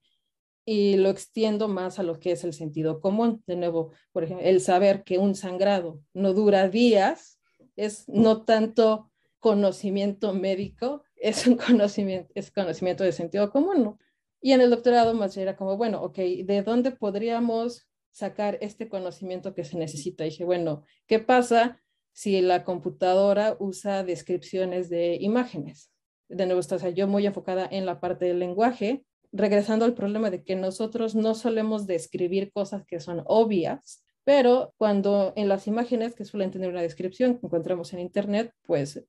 y 0.65 0.97
lo 0.97 1.09
extiendo 1.09 1.69
más 1.69 1.97
a 1.97 2.03
lo 2.03 2.19
que 2.19 2.33
es 2.33 2.43
el 2.43 2.53
sentido 2.53 2.99
común. 2.99 3.41
De 3.47 3.55
nuevo, 3.55 3.93
por 4.11 4.25
ejemplo, 4.25 4.45
el 4.45 4.59
saber 4.59 5.03
que 5.03 5.17
un 5.17 5.33
sangrado 5.33 6.01
no 6.13 6.33
dura 6.33 6.67
días 6.67 7.39
es 7.77 8.07
no 8.09 8.43
tanto 8.43 9.11
conocimiento 9.39 10.33
médico, 10.33 11.03
es 11.15 11.47
un 11.47 11.55
conocimiento, 11.55 12.31
es 12.35 12.51
conocimiento 12.51 13.03
de 13.03 13.13
sentido 13.13 13.49
común, 13.49 13.83
¿no? 13.83 13.99
Y 14.41 14.51
en 14.51 14.62
el 14.62 14.70
doctorado 14.70 15.13
más 15.13 15.36
era 15.38 15.56
como, 15.56 15.77
bueno, 15.77 16.01
ok, 16.01 16.17
¿de 16.17 16.63
dónde 16.63 16.91
podríamos 16.91 17.88
sacar 18.12 18.58
este 18.62 18.88
conocimiento 18.88 19.53
que 19.53 19.63
se 19.63 19.77
necesita? 19.77 20.25
Y 20.25 20.29
dije, 20.29 20.46
bueno, 20.46 20.84
¿qué 21.08 21.20
pasa 21.20 21.82
si 22.13 22.41
la 22.41 22.63
computadora 22.63 23.56
usa 23.60 24.03
descripciones 24.03 24.89
de 24.89 25.17
imágenes? 25.20 25.91
De 26.29 26.46
nuevo, 26.46 26.60
o 26.60 26.63
sea, 26.63 26.89
yo 26.89 27.08
muy 27.08 27.25
enfocada 27.25 27.67
en 27.70 27.86
la 27.86 28.00
parte 28.00 28.25
del 28.25 28.39
lenguaje, 28.39 29.03
regresando 29.32 29.86
al 29.86 29.94
problema 29.94 30.29
de 30.29 30.44
que 30.44 30.56
nosotros 30.56 31.15
no 31.15 31.36
solemos 31.36 31.88
describir 31.88 32.51
cosas 32.51 32.86
que 32.86 33.00
son 33.00 33.24
obvias, 33.25 34.03
pero 34.24 34.74
cuando 34.77 35.34
en 35.36 35.48
las 35.48 35.67
imágenes 35.67 36.15
que 36.15 36.25
suelen 36.25 36.51
tener 36.51 36.70
una 36.70 36.82
descripción 36.82 37.38
que 37.38 37.46
encontramos 37.46 37.94
en 37.94 38.00
Internet, 38.00 38.51
pues 38.63 39.06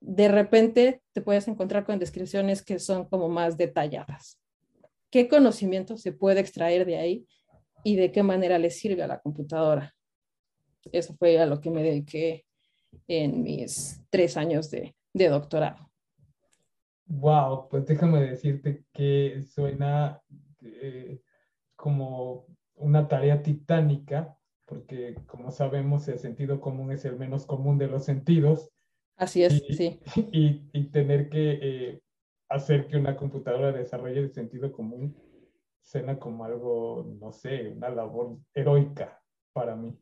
de 0.00 0.28
repente 0.28 1.02
te 1.12 1.20
puedes 1.20 1.48
encontrar 1.48 1.84
con 1.84 1.98
descripciones 1.98 2.62
que 2.62 2.78
son 2.78 3.08
como 3.08 3.28
más 3.28 3.56
detalladas. 3.56 4.40
¿Qué 5.10 5.28
conocimiento 5.28 5.96
se 5.96 6.12
puede 6.12 6.40
extraer 6.40 6.84
de 6.84 6.96
ahí 6.98 7.26
y 7.84 7.96
de 7.96 8.12
qué 8.12 8.22
manera 8.22 8.58
le 8.58 8.70
sirve 8.70 9.02
a 9.02 9.06
la 9.06 9.20
computadora? 9.20 9.94
Eso 10.92 11.14
fue 11.16 11.38
a 11.38 11.46
lo 11.46 11.60
que 11.60 11.70
me 11.70 11.82
dediqué 11.82 12.44
en 13.06 13.42
mis 13.42 14.00
tres 14.10 14.36
años 14.36 14.70
de, 14.70 14.94
de 15.12 15.28
doctorado. 15.28 15.90
Wow, 17.06 17.68
pues 17.70 17.86
déjame 17.86 18.20
decirte 18.20 18.84
que 18.92 19.42
suena 19.44 20.20
eh, 20.60 21.22
como 21.74 22.46
una 22.74 23.08
tarea 23.08 23.42
titánica, 23.42 24.36
porque 24.66 25.14
como 25.26 25.50
sabemos 25.50 26.06
el 26.08 26.18
sentido 26.18 26.60
común 26.60 26.92
es 26.92 27.04
el 27.06 27.16
menos 27.16 27.46
común 27.46 27.78
de 27.78 27.88
los 27.88 28.04
sentidos. 28.04 28.70
Así 29.18 29.42
es, 29.42 29.62
sí. 29.76 30.00
Y, 30.32 30.70
y 30.72 30.84
tener 30.84 31.28
que 31.28 31.58
eh, 31.60 32.00
hacer 32.48 32.86
que 32.86 32.96
una 32.96 33.16
computadora 33.16 33.72
desarrolle 33.72 34.20
el 34.20 34.32
sentido 34.32 34.72
común 34.72 35.14
suena 35.82 36.18
como 36.18 36.44
algo, 36.44 37.16
no 37.20 37.32
sé, 37.32 37.68
una 37.68 37.90
labor 37.90 38.38
heroica 38.54 39.20
para 39.52 39.74
mí. 39.74 39.98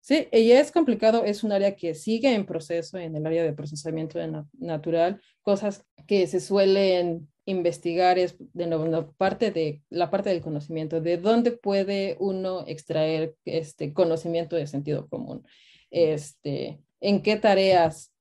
Sí, 0.00 0.28
y 0.32 0.52
es 0.52 0.72
complicado, 0.72 1.24
es 1.24 1.42
un 1.42 1.52
área 1.52 1.74
que 1.74 1.94
sigue 1.94 2.34
en 2.34 2.46
proceso 2.46 2.98
en 2.98 3.16
el 3.16 3.26
área 3.26 3.42
de 3.42 3.52
procesamiento 3.52 4.18
natural, 4.58 5.20
cosas 5.42 5.84
que 6.06 6.26
se 6.26 6.40
suelen 6.40 7.28
investigar 7.44 8.18
es 8.18 8.36
de 8.38 8.66
nuevo 8.66 9.12
parte 9.16 9.50
de 9.50 9.82
la 9.88 10.10
parte 10.10 10.30
del 10.30 10.40
conocimiento, 10.40 11.00
de 11.00 11.16
dónde 11.16 11.52
puede 11.52 12.16
uno 12.20 12.64
extraer 12.66 13.36
este 13.44 13.92
conocimiento 13.92 14.56
de 14.56 14.66
sentido 14.66 15.08
común, 15.08 15.46
este, 15.90 16.80
en 17.00 17.22
qué 17.22 17.36
tareas 17.36 18.12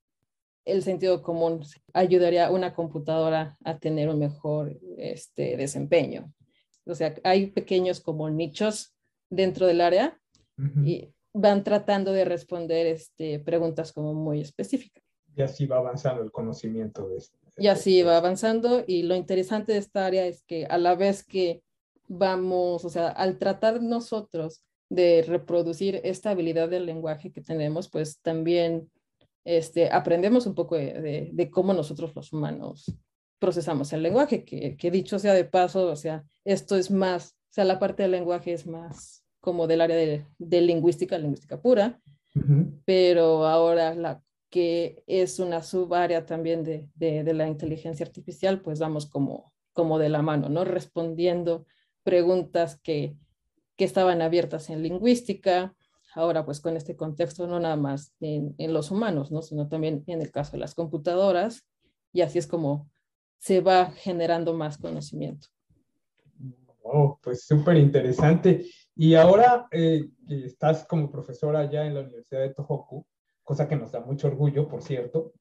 el 0.67 0.84
sentido 0.84 1.21
común 1.21 1.62
ayudaría 1.93 2.47
a 2.47 2.51
una 2.51 2.73
computadora 2.73 3.58
a 3.63 3.80
tener 3.80 4.10
un 4.10 4.19
mejor 4.19 4.77
este, 4.97 5.56
desempeño. 5.58 6.32
O 6.86 6.93
sea, 6.93 7.15
hay 7.23 7.47
pequeños 7.47 8.01
como 8.01 8.30
nichos 8.30 8.95
dentro 9.30 9.65
del 9.65 9.82
área 9.82 10.19
y 10.86 11.13
van 11.34 11.63
tratando 11.63 12.12
de 12.12 12.25
responder 12.25 12.88
este, 12.88 13.39
preguntas 13.39 13.91
como 13.91 14.13
muy 14.13 14.41
específicas. 14.41 15.03
Y 15.36 15.41
así 15.41 15.67
va 15.67 15.77
avanzando 15.77 16.23
el 16.23 16.32
conocimiento 16.32 17.08
de 17.10 17.17
esto. 17.17 17.38
Y 17.58 17.67
así 17.67 18.01
va 18.03 18.17
avanzando 18.17 18.84
y 18.88 19.03
lo 19.03 19.15
interesante 19.15 19.71
de 19.71 19.80
esta 19.80 20.06
área 20.06 20.25
es 20.25 20.43
que 20.43 20.65
a 20.65 20.77
la 20.77 20.95
vez 20.95 21.23
que 21.23 21.62
vamos, 22.08 22.86
o 22.86 22.89
sea, 22.89 23.10
al 23.10 23.38
tratar 23.38 23.82
nosotros 23.82 24.63
de 24.89 25.23
reproducir 25.27 26.01
esta 26.03 26.32
habilidad 26.32 26.69
del 26.69 26.86
lenguaje 26.86 27.32
que 27.32 27.41
tenemos, 27.41 27.89
pues 27.89 28.19
también 28.21 28.89
este, 29.47 29.89
aprendemos 29.89 30.45
un 30.45 30.53
poco 30.53 30.75
de, 30.75 31.29
de, 31.31 31.49
cómo 31.49 31.73
nosotros 31.73 32.13
los 32.13 32.33
humanos 32.33 32.93
procesamos 33.39 33.93
el 33.93 34.03
lenguaje, 34.03 34.43
que, 34.43 34.75
que, 34.75 34.91
dicho 34.91 35.19
sea 35.19 35.33
de 35.33 35.45
paso, 35.45 35.89
o 35.89 35.95
sea, 35.95 36.25
esto 36.43 36.75
es 36.75 36.91
más, 36.91 37.38
o 37.49 37.53
sea, 37.53 37.63
la 37.63 37.79
parte 37.79 38.03
del 38.03 38.12
lenguaje 38.12 38.51
es 38.51 38.67
más 38.67 39.23
como 39.39 39.65
del 39.65 39.79
área 39.79 39.95
de, 39.95 40.25
de 40.38 40.62
lingüística, 40.62 41.17
lingüística 41.17 41.62
pura, 41.62 42.01
pero 42.83 43.47
ahora 43.47 43.95
la 43.95 44.21
que 44.49 45.03
es 45.07 45.39
una 45.39 45.63
subárea 45.63 46.25
también 46.25 46.65
de, 46.65 46.89
de, 46.95 47.23
de, 47.23 47.33
la 47.33 47.47
inteligencia 47.47 48.05
artificial, 48.05 48.62
pues 48.62 48.79
vamos 48.79 49.05
como, 49.05 49.53
como 49.71 49.97
de 49.97 50.10
la 50.10 50.21
mano, 50.21 50.49
¿no? 50.49 50.65
Respondiendo 50.65 51.65
preguntas 52.03 52.79
que, 52.83 53.15
que 53.77 53.86
estaban 53.86 54.21
abiertas 54.21 54.69
en 54.69 54.83
lingüística, 54.83 55.73
ahora 56.17 56.43
pues 56.43 56.60
con 56.60 56.75
este 56.75 56.95
contexto 56.95 57.45
no 57.45 57.60
nada 57.60 57.75
más 57.75 58.13
en, 58.19 58.56
en, 58.58 58.73
los 58.73 58.89
humanos, 58.89 59.32
¿no? 59.32 59.41
sino 59.43 59.67
también 59.67 60.03
en 60.08 60.21
el 60.21 60.32
caso 60.32 60.53
de 60.53 60.58
las 60.58 60.73
computadoras, 60.73 61.65
y 62.12 62.21
así 62.21 62.39
es 62.39 62.47
como 62.47 62.89
se 63.38 63.62
va 63.62 63.91
generando 63.91 64.53
más 64.56 64.77
conocimiento. 64.77 65.47
Oh, 66.82 67.19
pues 67.21 67.43
súper 67.45 67.77
interesante. 67.77 68.65
Y 68.95 69.13
ahora 69.13 69.67
eh, 69.71 70.10
estás 70.27 70.86
como 70.86 71.12
profesora 71.12 71.69
ya 71.69 71.86
en 71.86 71.93
la 71.93 72.01
Universidad 72.01 72.41
de 72.41 72.53
Tohoku, 72.53 73.06
cosa 73.43 73.67
que 73.67 73.75
nos 73.75 73.91
da 73.91 73.99
mucho 73.99 74.27
orgullo, 74.27 74.67
por 74.67 74.82
cierto. 74.82 75.34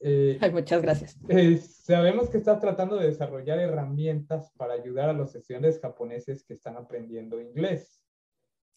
Eh, 0.00 0.38
Ay, 0.40 0.50
muchas 0.50 0.80
gracias. 0.80 1.18
Eh, 1.28 1.58
sabemos 1.58 2.30
que 2.30 2.38
estás 2.38 2.58
tratando 2.58 2.96
de 2.96 3.08
desarrollar 3.08 3.58
herramientas 3.58 4.50
para 4.56 4.74
ayudar 4.74 5.10
a 5.10 5.12
los 5.12 5.34
estudiantes 5.34 5.78
japoneses 5.78 6.42
que 6.44 6.54
están 6.54 6.76
aprendiendo 6.76 7.38
inglés. 7.38 8.01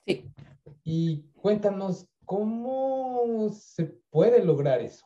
Sí. 0.06 0.32
Y 0.84 1.24
cuéntanos, 1.34 2.08
¿cómo 2.26 3.50
se 3.50 3.86
puede 4.10 4.44
lograr 4.44 4.82
eso? 4.82 5.06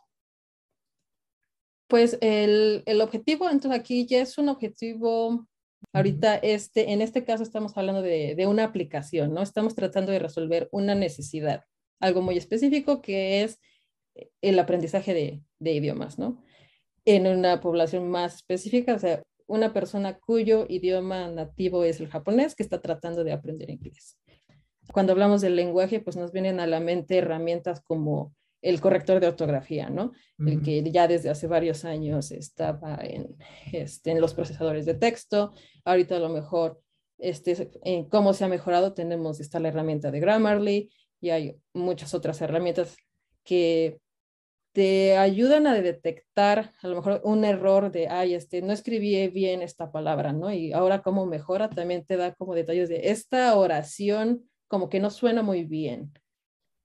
Pues 1.88 2.18
el, 2.22 2.84
el 2.86 3.02
objetivo, 3.02 3.50
entonces 3.50 3.80
aquí 3.80 4.06
ya 4.06 4.22
es 4.22 4.38
un 4.38 4.50
objetivo 4.50 5.48
Ahorita, 5.94 6.36
este, 6.36 6.92
en 6.92 7.02
este 7.02 7.24
caso 7.24 7.42
estamos 7.42 7.76
hablando 7.76 8.02
de, 8.02 8.36
de, 8.36 8.46
una 8.46 8.64
aplicación, 8.64 9.34
¿no? 9.34 9.42
Estamos 9.42 9.74
tratando 9.76 10.12
de 10.12 10.20
resolver 10.20 10.70
una 10.72 10.94
necesidad, 10.94 11.64
algo 12.00 12.22
muy 12.22 12.38
específico 12.38 13.02
que 13.02 13.44
es 13.44 13.60
el 14.42 14.60
aprendizaje 14.60 15.14
de, 15.14 15.42
de 15.58 15.74
idiomas, 15.74 16.20
¿no? 16.20 16.44
En 17.06 17.26
una 17.26 17.60
población 17.60 18.10
más 18.10 18.36
específica, 18.36 18.94
o 18.94 19.00
sea, 19.00 19.24
una 19.48 19.74
persona 19.74 20.20
cuyo 20.20 20.68
idioma 20.70 21.28
nativo 21.28 21.84
es 21.84 22.00
el 22.00 22.08
japonés 22.08 22.54
que 22.54 22.62
está 22.62 22.82
tratando 22.82 23.24
de 23.24 23.32
aprender 23.32 23.70
inglés. 23.72 24.18
Cuando 24.92 25.14
hablamos 25.14 25.42
del 25.42 25.56
lenguaje, 25.56 26.00
pues 26.00 26.16
nos 26.16 26.32
vienen 26.32 26.60
a 26.60 26.68
la 26.68 26.80
mente 26.80 27.18
herramientas 27.18 27.82
como 27.82 28.34
el 28.62 28.82
corrector 28.82 29.20
de 29.20 29.28
ortografía, 29.28 29.90
¿no? 29.90 30.12
El 30.38 30.62
que 30.62 30.84
ya 30.92 31.08
desde 31.08 31.30
hace 31.30 31.48
varios 31.48 31.86
años 31.86 32.32
estaba 32.32 33.00
en, 33.02 33.38
este, 33.72 34.12
en 34.12 34.20
los 34.20 34.34
procesadores 34.34 34.86
de 34.86 34.96
texto. 34.96 35.54
Ahorita 35.86 36.18
a 36.18 36.20
lo 36.20 36.30
mejor 36.30 36.82
este, 37.18 37.70
en 37.84 38.10
cómo 38.10 38.34
se 38.34 38.46
ha 38.46 38.48
mejorado, 38.48 38.94
tenemos, 38.94 39.40
está 39.40 39.60
la 39.60 39.70
herramienta 39.70 40.12
de 40.12 40.20
Grammarly 40.20 40.90
y 41.22 41.30
hay 41.30 41.58
muchas 41.74 42.14
otras 42.14 42.42
herramientas 42.42 42.98
que 43.44 44.00
te 44.74 45.18
ayudan 45.18 45.68
a 45.68 45.74
detectar 45.74 46.72
a 46.82 46.88
lo 46.88 46.96
mejor 46.96 47.22
un 47.24 47.44
error 47.44 47.92
de, 47.92 48.08
ay, 48.08 48.36
este, 48.36 48.62
no 48.62 48.72
escribí 48.72 49.28
bien 49.30 49.62
esta 49.62 49.92
palabra, 49.92 50.32
¿no? 50.32 50.52
Y 50.54 50.74
ahora 50.74 51.02
cómo 51.02 51.26
mejora, 51.26 51.70
también 51.70 52.06
te 52.06 52.18
da 52.18 52.34
como 52.36 52.56
detalles 52.56 52.88
de 52.90 53.10
esta 53.10 53.56
oración 53.58 54.50
como 54.70 54.88
que 54.88 55.02
no 55.02 55.10
suena 55.10 55.44
muy 55.44 55.66
bien 55.66 56.14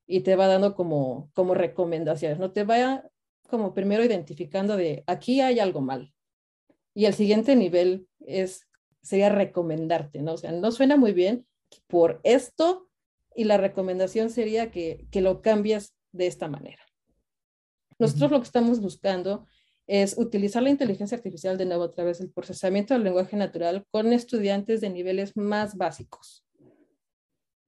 y 0.07 0.20
te 0.20 0.35
va 0.35 0.49
dando 0.49 0.75
como, 0.75 1.31
como 1.35 1.55
recomendaciones, 1.55 2.38
¿no? 2.40 2.51
Te 2.51 2.64
vaya 2.64 3.09
como 3.49 3.75
primero 3.75 4.03
identificando 4.03 4.77
de, 4.77 5.05
aquí 5.07 5.40
hay 5.40 5.61
algo 5.61 5.81
mal. 5.81 6.12
Y 6.94 7.05
el 7.05 7.14
siguiente 7.14 7.55
nivel 7.55 8.09
es, 8.20 8.66
sería 9.03 9.29
recomendarte, 9.29 10.23
¿no? 10.23 10.33
O 10.33 10.37
sea, 10.37 10.51
no 10.51 10.73
suena 10.73 10.97
muy 10.97 11.12
bien 11.12 11.47
por 11.87 12.20
esto 12.25 12.88
y 13.35 13.44
la 13.44 13.59
recomendación 13.59 14.31
sería 14.31 14.70
que, 14.70 15.07
que 15.11 15.20
lo 15.20 15.42
cambies 15.42 15.94
de 16.12 16.27
esta 16.27 16.49
manera. 16.49 16.83
Nosotros 17.99 18.31
lo 18.31 18.40
que 18.40 18.47
estamos 18.47 18.81
buscando 18.81 19.47
es 19.87 20.16
utilizar 20.16 20.62
la 20.62 20.70
inteligencia 20.70 21.16
artificial 21.16 21.59
de 21.59 21.66
nuevo 21.66 21.85
a 21.85 21.90
través 21.90 22.18
del 22.18 22.31
procesamiento 22.31 22.94
del 22.94 23.05
lenguaje 23.05 23.37
natural 23.37 23.85
con 23.90 24.12
estudiantes 24.12 24.81
de 24.81 24.90
niveles 24.90 25.37
más 25.37 25.77
básicos. 25.77 26.43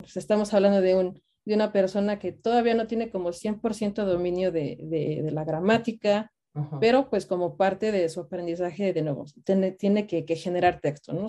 Pues 0.06 0.18
estamos 0.18 0.54
hablando 0.54 0.80
de, 0.80 0.94
un, 0.94 1.20
de 1.44 1.54
una 1.56 1.72
persona 1.72 2.20
que 2.20 2.30
todavía 2.30 2.74
no 2.74 2.86
tiene 2.86 3.10
como 3.10 3.30
100% 3.30 4.04
dominio 4.04 4.52
de, 4.52 4.78
de, 4.80 5.28
la 5.32 5.42
gramática, 5.42 6.32
pero 6.80 7.10
pues 7.10 7.26
como 7.26 7.56
parte 7.56 7.90
de 7.90 8.08
su 8.08 8.20
aprendizaje 8.20 8.92
de 8.92 9.02
nuevo, 9.02 9.24
tiene, 9.44 9.72
tiene 9.72 10.06
que, 10.06 10.24
que, 10.24 10.36
generar 10.36 10.80
texto, 10.80 11.12
¿no? 11.12 11.26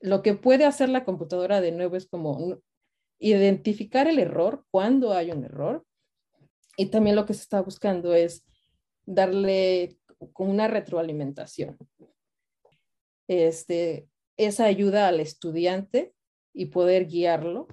Lo 0.00 0.22
que 0.22 0.34
puede 0.34 0.66
hacer 0.66 0.90
la 0.90 1.06
computadora 1.06 1.62
de 1.62 1.72
nuevo 1.72 1.96
es 1.96 2.06
como 2.06 2.58
identificar 3.18 4.06
el 4.06 4.18
error, 4.18 4.66
cuando 4.70 5.14
hay 5.14 5.30
un 5.30 5.44
error, 5.44 5.82
y 6.76 6.90
también 6.90 7.16
lo 7.16 7.24
que 7.24 7.32
se 7.32 7.40
está 7.40 7.62
buscando 7.62 8.12
es 8.12 8.44
darle 9.06 9.96
una 10.36 10.68
retroalimentación. 10.68 11.78
Este, 13.28 14.10
esa 14.36 14.66
ayuda 14.66 15.08
al 15.08 15.20
estudiante 15.20 16.14
y 16.52 16.66
poder 16.66 17.06
guiarlo 17.06 17.68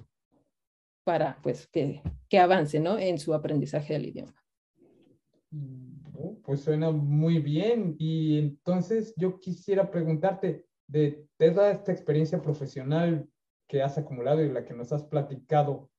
para 1.04 1.38
pues, 1.42 1.66
que, 1.66 2.02
que 2.28 2.38
avance 2.38 2.80
¿no? 2.80 2.98
en 2.98 3.18
su 3.18 3.34
aprendizaje 3.34 3.94
del 3.94 4.06
idioma. 4.06 4.34
Mm, 5.50 6.42
pues 6.44 6.60
suena 6.60 6.90
muy 6.90 7.38
bien. 7.38 7.96
Y 7.98 8.38
entonces 8.38 9.14
yo 9.16 9.38
quisiera 9.38 9.90
preguntarte, 9.90 10.66
de 10.88 11.26
toda 11.36 11.72
esta 11.72 11.90
experiencia 11.90 12.40
profesional 12.40 13.28
que 13.66 13.82
has 13.82 13.98
acumulado 13.98 14.42
y 14.42 14.52
la 14.52 14.64
que 14.64 14.74
nos 14.74 14.92
has 14.92 15.02
platicado, 15.02 15.90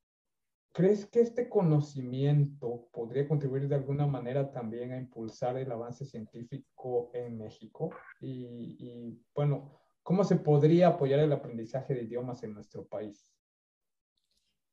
¿Crees 0.77 1.07
que 1.07 1.21
este 1.21 1.49
conocimiento 1.49 2.87
podría 2.91 3.27
contribuir 3.27 3.67
de 3.67 3.73
alguna 3.73 4.05
manera 4.05 4.51
también 4.51 4.91
a 4.91 4.97
impulsar 4.99 5.57
el 5.57 5.71
avance 5.71 6.05
científico 6.05 7.09
en 7.15 7.35
México? 7.39 7.89
Y, 8.21 9.19
bueno, 9.33 9.71
¿cómo 10.07 10.23
se 10.23 10.37
podría 10.37 10.87
apoyar 10.87 11.19
el 11.19 11.33
aprendizaje 11.33 11.93
de 11.93 12.03
idiomas 12.03 12.41
en 12.43 12.53
nuestro 12.53 12.85
país? 12.85 13.29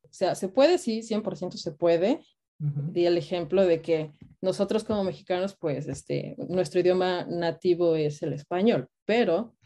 O 0.04 0.12
sea, 0.12 0.36
se 0.36 0.48
puede, 0.48 0.78
sí, 0.78 1.02
100% 1.02 1.52
se 1.52 1.72
puede. 1.72 2.24
Di 2.56 3.04
el 3.04 3.18
ejemplo 3.18 3.66
de 3.66 3.82
que 3.82 4.12
nosotros 4.40 4.84
como 4.84 5.02
mexicanos, 5.02 5.56
pues, 5.56 5.88
este, 5.88 6.36
nuestro 6.48 6.80
idioma 6.80 7.26
nativo 7.28 7.96
es 7.96 8.22
el 8.22 8.32
español, 8.32 8.88
pero 9.04 9.56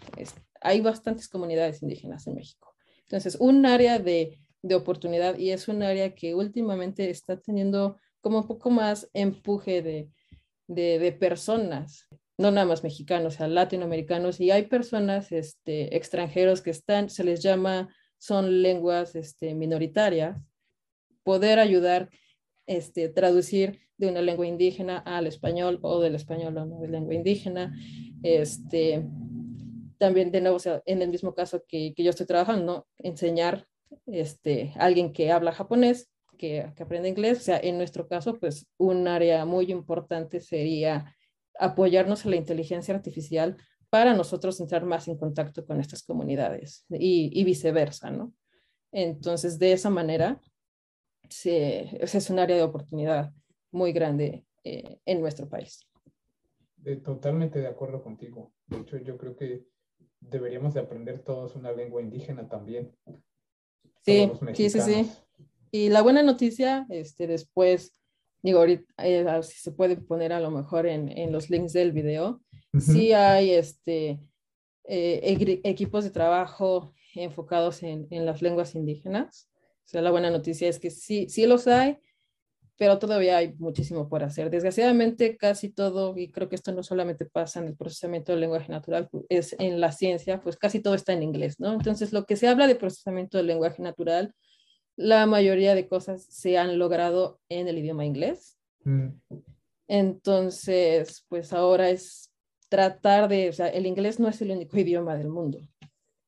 hay 0.63 0.81
bastantes 0.81 1.29
comunidades 1.29 1.83
indígenas 1.83 2.27
en 2.27 2.37
México. 2.37 2.75
Entonces, 3.03 3.37
un 3.39 3.67
área 3.67 3.99
de 3.99 4.41
de 4.63 4.75
oportunidad 4.75 5.39
y 5.39 5.51
es 5.51 5.69
un 5.69 5.83
área 5.83 6.15
que 6.15 6.35
últimamente 6.35 7.11
está 7.11 7.39
teniendo 7.39 7.97
como 8.21 8.39
un 8.39 8.47
poco 8.47 8.71
más 8.71 9.09
empuje 9.13 9.83
de, 9.83 10.11
de, 10.67 11.13
personas, 11.13 12.07
no 12.39 12.53
nada 12.53 12.67
más 12.67 12.85
mexicanos, 12.85 13.35
o 13.35 13.37
sea, 13.37 13.49
latinoamericanos, 13.49 14.41
y 14.41 14.53
hay 14.53 14.67
personas 14.67 15.33
este, 15.33 15.97
extranjeros 15.97 16.63
que 16.63 16.71
están, 16.71 17.11
se 17.11 17.25
les 17.25 17.43
llama, 17.43 17.93
son 18.17 18.63
lenguas 18.63 19.17
este, 19.17 19.55
minoritarias, 19.55 20.41
poder 21.25 21.59
ayudar, 21.59 22.11
este, 22.67 23.09
traducir 23.09 23.81
de 23.97 24.09
una 24.09 24.23
lengua 24.23 24.47
indígena 24.47 24.99
al 24.99 25.27
español 25.27 25.81
o 25.83 26.01
del 26.01 26.15
español 26.15 26.57
a 26.59 26.65
una 26.65 26.87
lengua 26.87 27.15
indígena, 27.15 27.75
este, 28.23 29.05
también 29.99 30.31
de 30.31 30.41
nuevo, 30.41 30.57
o 30.57 30.61
sea, 30.61 30.81
en 30.87 31.03
el 31.03 31.09
mismo 31.09 31.35
caso 31.35 31.65
que, 31.67 31.93
que 31.93 32.05
yo 32.05 32.11
estoy 32.11 32.27
trabajando, 32.27 32.87
enseñar 32.99 33.67
este, 34.07 34.73
alguien 34.77 35.13
que 35.13 35.33
habla 35.33 35.51
japonés, 35.51 36.09
que, 36.39 36.73
que, 36.77 36.83
aprende 36.85 37.09
inglés. 37.09 37.39
O 37.39 37.43
sea, 37.43 37.59
en 37.59 37.79
nuestro 37.79 38.07
caso, 38.07 38.39
pues 38.39 38.69
un 38.77 39.09
área 39.09 39.45
muy 39.45 39.73
importante 39.73 40.39
sería 40.39 41.17
apoyarnos 41.59 42.25
en 42.25 42.31
la 42.33 42.37
inteligencia 42.37 42.95
artificial 42.95 43.57
para 43.91 44.15
nosotros 44.15 44.61
entrar 44.61 44.85
más 44.85 45.09
en 45.09 45.17
contacto 45.17 45.65
con 45.65 45.81
estas 45.81 46.03
comunidades 46.03 46.85
y, 46.91 47.31
y 47.33 47.45
viceversa, 47.45 48.11
¿no? 48.11 48.35
Entonces, 48.93 49.59
de 49.59 49.73
esa 49.73 49.91
manera, 49.91 50.41
se, 51.29 52.03
es 52.03 52.31
un 52.31 52.39
área 52.39 52.57
de 52.57 52.63
oportunidad 52.63 53.33
muy 53.71 53.93
grande 53.93 54.45
eh, 54.65 54.99
en 55.05 55.21
nuestro 55.21 55.49
país. 55.49 55.87
totalmente 57.05 57.59
de 57.61 57.67
acuerdo 57.67 58.03
contigo. 58.03 58.53
De 58.67 58.79
hecho, 58.79 58.97
yo 58.99 59.17
creo 59.19 59.37
que 59.37 59.67
deberíamos 60.21 60.75
de 60.75 60.81
aprender 60.81 61.21
todos 61.21 61.55
una 61.55 61.73
lengua 61.73 62.03
indígena 62.03 62.49
también. 62.49 62.95
Sí, 64.05 64.31
sí, 64.55 64.71
sí, 64.71 64.81
sí. 64.81 65.11
Y 65.71 65.91
la 65.91 66.03
buena 66.03 66.23
noticia, 66.23 66.87
este, 66.89 67.27
después, 67.27 67.98
digo, 68.43 68.61
ahorita, 68.61 68.85
eh, 68.99 69.43
si 69.43 69.59
se 69.59 69.73
puede 69.73 69.97
poner 69.97 70.33
a 70.33 70.41
lo 70.41 70.51
mejor 70.51 70.87
en, 70.87 71.17
en 71.17 71.33
los 71.33 71.51
links 71.51 71.73
del 71.73 71.93
video, 71.93 72.41
sí 72.79 73.13
hay 73.13 73.53
este, 73.53 74.21
eh, 74.85 75.61
equipos 75.65 76.05
de 76.05 76.11
trabajo 76.11 76.95
enfocados 77.15 77.83
en, 77.83 78.07
en, 78.11 78.27
las 78.27 78.43
lenguas 78.43 78.75
indígenas. 78.75 79.49
O 79.87 79.89
sea, 79.91 80.03
la 80.03 80.11
buena 80.11 80.31
noticia 80.31 80.69
es 80.69 80.79
que 80.79 80.91
sí, 80.91 81.29
sí 81.29 81.47
los 81.47 81.67
hay, 81.67 81.99
pero 82.79 82.99
todavía 82.99 83.39
hay 83.39 83.55
muchísimo 83.59 84.09
por 84.09 84.23
hacer. 84.23 84.51
Desgraciadamente, 84.51 85.37
casi 85.37 85.69
todo, 85.69 86.17
y 86.17 86.31
creo 86.31 86.49
que 86.49 86.55
esto 86.55 86.73
no 86.73 86.85
solamente 86.85 87.27
pasa 87.27 87.61
en 87.61 87.67
el 87.67 87.77
procesamiento 87.77 88.33
del 88.33 88.41
lenguaje 88.41 88.71
natural, 88.71 89.09
es 89.29 89.57
en 89.59 89.81
la 89.81 89.91
ciencia, 89.91 90.41
pues 90.41 90.57
casi 90.57 90.81
todo 90.81 90.95
está 90.95 91.13
en 91.13 91.25
inglés, 91.25 91.59
¿no? 91.59 91.73
Entonces, 91.73 92.13
lo 92.13 92.25
que 92.25 92.37
se 92.37 92.47
habla 92.47 92.69
de 92.69 92.77
procesamiento 92.77 93.37
del 93.37 93.49
lenguaje 93.49 93.83
natural, 93.83 94.33
la 94.99 95.27
mayoría 95.27 95.77
de 95.77 95.87
cosas 95.87 96.25
se 96.25 96.59
han 96.59 96.77
logrado 96.77 97.39
en 97.49 97.69
el 97.69 97.79
idioma 97.79 98.05
inglés. 98.05 98.59
Mm. 98.83 99.11
Entonces, 99.87 101.25
pues 101.29 101.53
ahora 101.53 101.89
es 101.89 102.33
tratar 102.69 103.29
de, 103.29 103.49
o 103.49 103.53
sea, 103.53 103.69
el 103.69 103.87
inglés 103.87 104.19
no 104.19 104.29
es 104.29 104.43
el 104.43 104.51
único 104.51 104.77
idioma 104.77 105.17
del 105.17 105.29
mundo. 105.29 105.61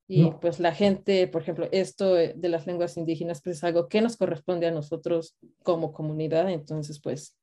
Y 0.07 0.29
pues 0.41 0.59
la 0.59 0.75
gente, 0.75 1.29
por 1.29 1.43
ejemplo, 1.43 1.69
esto 1.71 2.15
de 2.15 2.49
las 2.49 2.67
lenguas 2.67 2.97
indígenas, 2.97 3.43
pues 3.43 3.59
es 3.59 3.65
algo 3.65 3.87
que 3.87 4.01
nos 4.01 4.17
corresponde 4.17 4.67
a 4.67 4.73
nosotros 4.73 5.37
como 5.63 5.93
comunidad. 5.93 6.51
Entonces, 6.51 7.01
pues, 7.01 7.37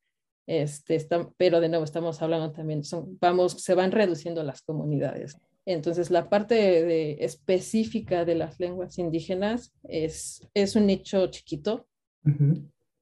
este, 0.48 0.96
está, 0.96 1.30
pero 1.38 1.62
de 1.62 1.70
nuevo 1.70 1.86
estamos 1.86 2.22
hablando 2.22 2.52
también, 2.52 2.84
son, 2.84 3.18
vamos, 3.22 3.54
se 3.54 3.74
van 3.74 3.94
reduciendo 3.94 4.44
las 4.44 4.62
comunidades. 4.62 5.38
Entonces, 5.70 6.10
la 6.12 6.30
parte 6.30 6.56
de, 6.56 7.18
específica 7.20 8.24
de 8.24 8.36
las 8.36 8.58
lenguas 8.58 8.98
indígenas 9.00 9.74
es, 9.84 10.48
es 10.54 10.78
un 10.78 10.86
nicho 10.88 11.28
chiquito. 11.28 11.86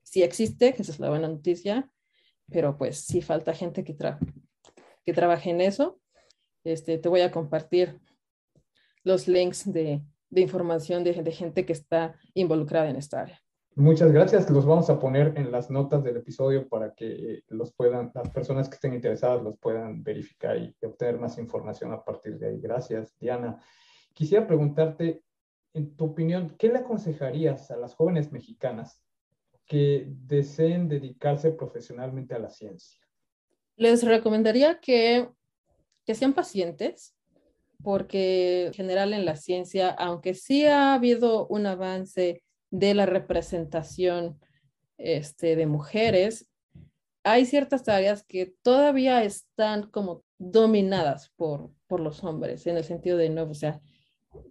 Sí 0.02 0.24
existe, 0.24 0.74
que 0.74 0.82
esa 0.82 0.92
es 0.92 1.00
la 1.00 1.12
buena 1.12 1.28
noticia, 1.28 1.92
pero 2.50 2.76
pues 2.76 2.98
sí 2.98 3.22
falta 3.22 3.54
gente 3.54 3.84
que, 3.84 3.94
tra 3.94 4.20
que 5.06 5.14
trabaje 5.14 5.52
en 5.52 5.62
eso. 5.62 6.00
Este, 6.64 6.98
te 6.98 7.08
voy 7.08 7.22
a 7.22 7.32
compartir 7.32 8.00
los 9.04 9.28
links 9.28 9.72
de, 9.72 10.02
de 10.32 10.42
información 10.42 11.04
de, 11.04 11.14
de, 11.14 11.32
gente 11.32 11.68
que 11.68 11.74
está 11.74 12.20
involucrada 12.34 12.90
en 12.90 12.96
esta 12.96 13.22
área. 13.22 13.44
Muchas 13.78 14.14
gracias. 14.14 14.50
Los 14.50 14.66
vamos 14.66 14.90
a 14.90 15.02
poner 15.02 15.34
en 15.36 15.52
las 15.52 15.70
notas 15.70 16.02
del 16.02 16.16
episodio 16.16 16.70
para 16.70 16.94
que 16.96 17.44
los 17.50 17.74
puedan, 17.74 18.10
las 18.16 18.30
personas 18.30 18.70
que 18.70 18.76
estén 18.76 18.94
interesadas 18.94 19.44
los 19.44 19.58
puedan 19.58 20.02
verificar 20.02 20.58
y 20.58 20.74
obtener 20.86 21.20
más 21.20 21.38
información 21.38 21.92
a 21.92 22.02
partir 22.02 22.40
de 22.40 22.48
ahí. 22.48 22.62
Gracias, 22.62 23.14
Diana. 23.20 23.62
Quisiera 24.14 24.48
preguntarte, 24.48 25.24
en 25.74 25.94
tu 25.98 26.06
opinión, 26.06 26.56
¿qué 26.58 26.70
le 26.70 26.78
aconsejarías 26.78 27.70
a 27.70 27.76
las 27.76 27.96
jóvenes 27.96 28.32
mexicanas 28.32 29.04
que 29.66 30.08
deseen 30.08 30.88
dedicarse 30.88 31.52
profesionalmente 31.52 32.34
a 32.34 32.40
la 32.40 32.50
ciencia? 32.50 33.02
Les 33.76 34.04
recomendaría 34.04 34.80
que, 34.80 35.28
que 36.06 36.16
sean 36.16 36.32
pacientes, 36.32 37.14
porque 37.84 38.68
en 38.68 38.74
general 38.74 39.12
en 39.12 39.26
la 39.26 39.36
ciencia, 39.36 39.90
aunque 39.90 40.34
sí 40.34 40.66
ha 40.66 40.94
habido 40.94 41.46
un 41.48 41.66
avance 41.66 42.42
de 42.80 42.94
la 42.94 43.06
representación 43.06 44.40
este, 44.98 45.56
de 45.56 45.66
mujeres, 45.66 46.48
hay 47.24 47.46
ciertas 47.46 47.88
áreas 47.88 48.24
que 48.24 48.54
todavía 48.62 49.24
están 49.24 49.90
como 49.90 50.24
dominadas 50.38 51.32
por, 51.36 51.72
por 51.88 52.00
los 52.00 52.24
hombres, 52.24 52.68
en 52.68 52.78
el 52.78 52.84
sentido 52.84 53.18
de 53.18 53.30
nuevo, 53.30 53.52
o 53.52 53.56
sea, 53.56 53.82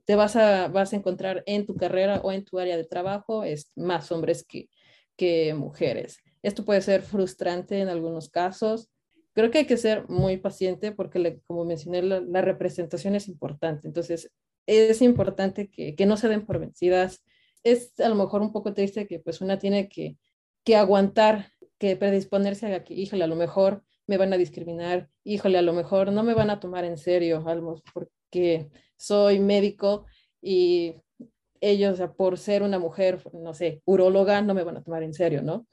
te 0.04 0.16
vas 0.16 0.36
a, 0.36 0.68
vas 0.68 0.92
a 0.92 0.96
encontrar 0.96 1.42
en 1.46 1.66
tu 1.66 1.76
carrera 1.76 2.20
o 2.22 2.32
en 2.32 2.44
tu 2.44 2.58
área 2.58 2.76
de 2.76 2.84
trabajo 2.84 3.44
es 3.44 3.70
más 3.76 4.10
hombres 4.12 4.44
que, 4.44 4.68
que 5.16 5.54
mujeres. 5.54 6.18
Esto 6.42 6.64
puede 6.64 6.80
ser 6.80 7.02
frustrante 7.02 7.80
en 7.80 7.88
algunos 7.88 8.28
casos. 8.28 8.90
Creo 9.32 9.50
que 9.50 9.58
hay 9.58 9.66
que 9.66 9.76
ser 9.76 10.08
muy 10.08 10.36
paciente 10.36 10.92
porque, 10.92 11.40
como 11.46 11.64
mencioné, 11.64 12.02
la, 12.02 12.40
representación 12.40 13.14
es 13.14 13.28
importante. 13.28 13.86
Entonces, 13.86 14.30
es 14.66 15.02
importante 15.02 15.68
que, 15.68 15.94
que, 15.94 16.06
no 16.06 16.16
se 16.16 16.28
den 16.28 16.46
por 16.46 16.58
vencidas. 16.58 17.22
Es 17.64 17.98
a 17.98 18.08
lo 18.08 18.14
mejor 18.14 18.42
un 18.42 18.52
poco 18.52 18.74
triste 18.74 19.06
que 19.06 19.18
pues 19.18 19.40
una 19.40 19.58
tiene 19.58 19.88
que, 19.88 20.16
que 20.64 20.76
aguantar, 20.76 21.50
que 21.78 21.96
predisponerse 21.96 22.72
a 22.74 22.84
que, 22.84 22.94
híjole, 22.94 23.24
a 23.24 23.28
lo 23.28 23.36
mejor 23.36 23.82
me 24.06 24.18
van 24.18 24.32
a 24.32 24.36
discriminar, 24.36 25.08
híjole, 25.24 25.58
a 25.58 25.62
lo 25.62 25.72
mejor 25.72 26.12
no 26.12 26.22
me 26.22 26.34
van 26.34 26.50
a 26.50 26.60
tomar 26.60 26.84
en 26.84 26.98
serio, 26.98 27.44
porque 27.92 28.70
soy 28.96 29.40
médico 29.40 30.06
y 30.40 30.94
ellos, 31.60 32.00
por 32.16 32.38
ser 32.38 32.62
una 32.62 32.78
mujer, 32.78 33.22
no 33.32 33.54
sé, 33.54 33.82
uróloga, 33.86 34.42
no 34.42 34.54
me 34.54 34.64
van 34.64 34.76
a 34.76 34.82
tomar 34.82 35.02
en 35.02 35.14
serio, 35.14 35.42
¿no? 35.42 35.66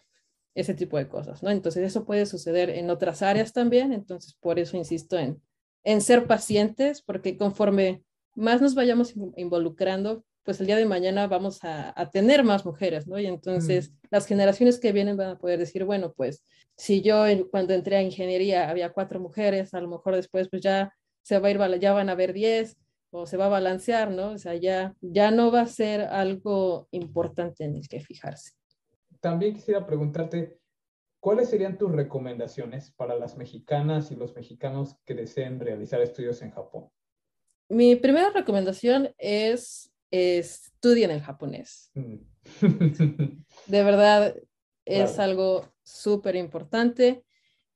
Ese 0.56 0.74
tipo 0.74 0.98
de 0.98 1.10
cosas, 1.10 1.44
¿no? 1.44 1.50
Entonces, 1.50 1.84
eso 1.84 2.06
puede 2.06 2.26
suceder 2.26 2.70
en 2.70 2.90
otras 2.90 3.22
áreas 3.22 3.52
también, 3.52 3.92
entonces, 3.92 4.36
por 4.40 4.60
eso 4.60 4.78
insisto 4.78 5.18
en, 5.18 5.42
en 5.84 6.02
ser 6.02 6.28
pacientes, 6.28 7.02
porque 7.02 7.38
conforme 7.38 8.04
más 8.36 8.62
nos 8.62 8.76
vayamos 8.76 9.14
involucrando, 9.36 10.24
pues 10.44 10.60
el 10.60 10.68
día 10.68 10.78
de 10.78 10.86
mañana 10.86 11.28
vamos 11.28 11.64
a, 11.64 11.94
a 12.00 12.10
tener 12.10 12.44
más 12.44 12.66
mujeres, 12.66 13.08
¿no? 13.08 13.20
Y 13.20 13.28
entonces 13.28 13.94
las 14.10 14.26
generaciones 14.26 14.80
que 14.80 14.92
vienen 14.92 15.18
van 15.18 15.30
a 15.30 15.38
poder 15.38 15.60
decir, 15.60 15.84
bueno, 15.86 16.14
pues 16.14 16.44
si 16.78 17.02
yo 17.02 17.26
cuando 17.52 17.74
entré 17.74 17.96
a 17.96 18.02
ingeniería 18.02 18.70
había 18.70 18.92
cuatro 18.92 19.20
mujeres, 19.20 19.74
a 19.74 19.82
lo 19.82 19.88
mejor 19.88 20.16
después 20.16 20.50
pues 20.50 20.62
ya 20.62 20.94
se 21.22 21.40
va 21.40 21.48
a 21.48 21.52
ir, 21.52 21.80
ya 21.80 21.94
van 21.94 22.10
a 22.10 22.14
haber 22.14 22.34
diez 22.34 22.78
o 23.12 23.26
se 23.26 23.38
va 23.38 23.46
a 23.46 23.50
balancear, 23.50 24.10
¿no? 24.10 24.32
O 24.32 24.38
sea, 24.38 24.56
ya, 24.56 24.96
ya 25.02 25.32
no 25.32 25.52
va 25.52 25.62
a 25.62 25.68
ser 25.68 26.02
algo 26.02 26.88
importante 26.92 27.66
en 27.66 27.76
el 27.76 27.88
que 27.88 28.00
fijarse. 28.00 28.54
También 29.20 29.54
quisiera 29.54 29.86
preguntarte, 29.86 30.58
¿cuáles 31.20 31.50
serían 31.50 31.78
tus 31.78 31.92
recomendaciones 31.92 32.92
para 32.92 33.16
las 33.16 33.38
mexicanas 33.38 34.12
y 34.12 34.16
los 34.16 34.36
mexicanos 34.36 34.96
que 35.06 35.14
deseen 35.14 35.60
realizar 35.60 36.02
estudios 36.02 36.42
en 36.42 36.52
Japón? 36.52 36.90
Mi 37.70 37.96
primera 37.96 38.32
recomendación 38.32 39.14
es 39.18 39.91
estudien 40.12 41.12
el 41.12 41.22
japonés. 41.22 41.92
Mm. 41.94 42.16
De 43.68 43.84
verdad, 43.84 44.36
es 44.86 45.20
algo 45.20 45.72
súper 45.84 46.36
importante. 46.36 47.24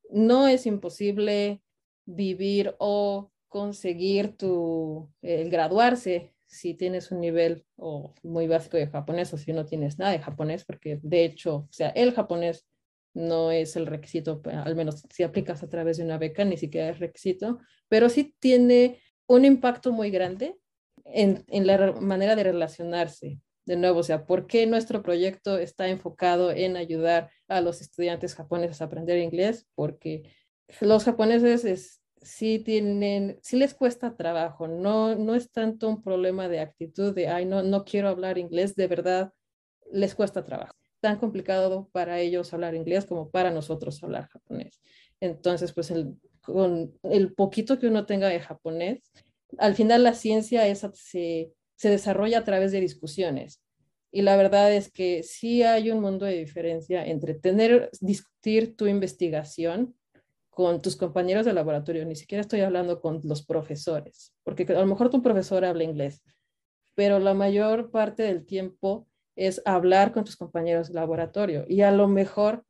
No 0.10 0.48
es 0.48 0.66
imposible 0.66 1.62
vivir 2.06 2.76
o 2.78 3.32
conseguir 3.48 4.36
tu, 4.38 5.10
el 5.22 5.50
graduarse 5.50 6.34
si 6.46 6.74
tienes 6.74 7.12
un 7.12 7.20
nivel 7.20 7.66
o 7.76 8.14
muy 8.24 8.48
básico 8.48 8.78
de 8.78 8.88
japonés 8.88 9.34
o 9.34 9.38
si 9.38 9.52
no 9.52 9.66
tienes 9.66 9.98
nada 9.98 10.12
de 10.12 10.20
japonés, 10.20 10.64
porque 10.64 11.00
de 11.02 11.26
hecho, 11.26 11.56
o 11.56 11.68
sea, 11.72 11.90
el 11.90 12.14
japonés 12.14 12.68
no 13.14 13.52
es 13.52 13.76
el 13.76 13.88
requisito, 13.88 14.42
al 14.46 14.76
menos 14.76 15.04
si 15.10 15.24
aplicas 15.24 15.64
a 15.64 15.70
través 15.70 15.98
de 15.98 16.04
una 16.04 16.18
beca, 16.18 16.46
ni 16.46 16.58
siquiera 16.58 16.90
es 16.90 17.00
requisito, 17.00 17.60
pero 17.88 18.10
sí 18.10 18.36
tiene 18.40 19.02
un 19.28 19.46
impacto 19.46 19.92
muy 19.92 20.12
grande 20.12 20.58
en, 21.06 21.68
la 21.68 21.94
manera 21.94 22.36
de 22.36 22.44
relacionarse. 22.44 23.40
De 23.66 23.76
nuevo, 23.76 24.00
o 24.00 24.04
sea, 24.04 24.26
¿por 24.26 24.46
qué 24.46 24.68
nuestro 24.68 25.02
proyecto 25.02 25.58
está 25.58 25.88
enfocado 25.88 26.52
en 26.52 26.78
ayudar 26.78 27.32
a 27.48 27.62
los 27.62 27.82
estudiantes 27.82 28.36
japoneses 28.36 28.82
a 28.82 28.86
aprender 28.86 29.18
inglés? 29.18 29.68
Porque 29.74 30.32
los 30.82 31.04
japoneses 31.04 31.66
es, 31.66 32.02
sí 32.22 32.60
tienen, 32.60 33.40
sí 33.42 33.58
les 33.58 33.74
cuesta 33.74 34.16
trabajo, 34.16 34.68
no, 34.68 35.16
no 35.16 35.36
es 35.36 35.52
tanto 35.52 35.90
un 35.90 36.04
problema 36.04 36.48
de 36.48 36.60
actitud 36.60 37.14
de, 37.14 37.28
ay, 37.28 37.46
no, 37.46 37.64
no 37.64 37.86
quiero 37.86 38.10
hablar 38.10 38.38
inglés, 38.38 38.76
de 38.76 38.88
verdad 38.88 39.34
les 39.92 40.16
cuesta 40.16 40.44
trabajo. 40.44 40.76
Tan 41.00 41.18
complicado 41.18 41.90
para 41.92 42.20
ellos 42.20 42.54
hablar 42.54 42.76
inglés 42.76 43.06
como 43.06 43.30
para 43.30 43.52
nosotros 43.52 44.04
hablar 44.04 44.28
japonés. 44.28 44.82
Entonces, 45.20 45.72
pues 45.74 45.92
el, 45.92 46.20
con 46.42 46.98
el 47.04 47.34
poquito 47.34 47.80
que 47.80 47.88
uno 47.88 48.06
tenga 48.06 48.28
de 48.28 48.40
japonés, 48.40 49.04
al 49.60 49.76
final 49.76 50.04
la 50.04 50.14
ciencia 50.14 50.68
esa 50.68 50.92
se, 50.94 51.52
se 51.76 51.90
desarrolla 51.90 52.40
a 52.40 52.44
través 52.44 52.72
de 52.72 52.82
discusiones. 52.82 53.62
Y 54.12 54.22
la 54.22 54.38
verdad 54.38 54.74
es 54.74 54.90
que 54.90 55.24
sí 55.24 55.64
hay 55.64 55.92
un 55.92 56.00
mundo 56.00 56.26
de 56.26 56.38
diferencia 56.38 57.06
entre 57.06 57.34
tener, 57.34 57.90
discutir 58.00 58.78
tu 58.78 58.88
investigación 58.88 59.94
con 60.50 60.82
tus 60.82 60.96
compañeros 60.96 61.46
de 61.46 61.52
laboratorio, 61.52 62.06
ni 62.06 62.16
siquiera 62.16 62.40
estoy 62.40 62.62
hablando 62.62 63.02
con 63.02 63.20
los 63.26 63.46
profesores, 63.46 64.34
porque 64.44 64.64
a 64.70 64.80
lo 64.80 64.86
mejor 64.86 65.10
tu 65.10 65.22
profesor 65.22 65.66
habla 65.66 65.84
inglés, 65.84 66.24
pero 66.96 67.20
la 67.20 67.34
mayor 67.34 67.92
parte 67.92 68.24
del 68.24 68.46
tiempo 68.46 69.06
es 69.36 69.62
hablar 69.66 70.14
con 70.14 70.24
tus 70.24 70.38
compañeros 70.38 70.88
de 70.88 70.94
laboratorio 70.94 71.66
y 71.68 71.82
a 71.82 71.92
lo 71.92 72.08
mejor 72.08 72.64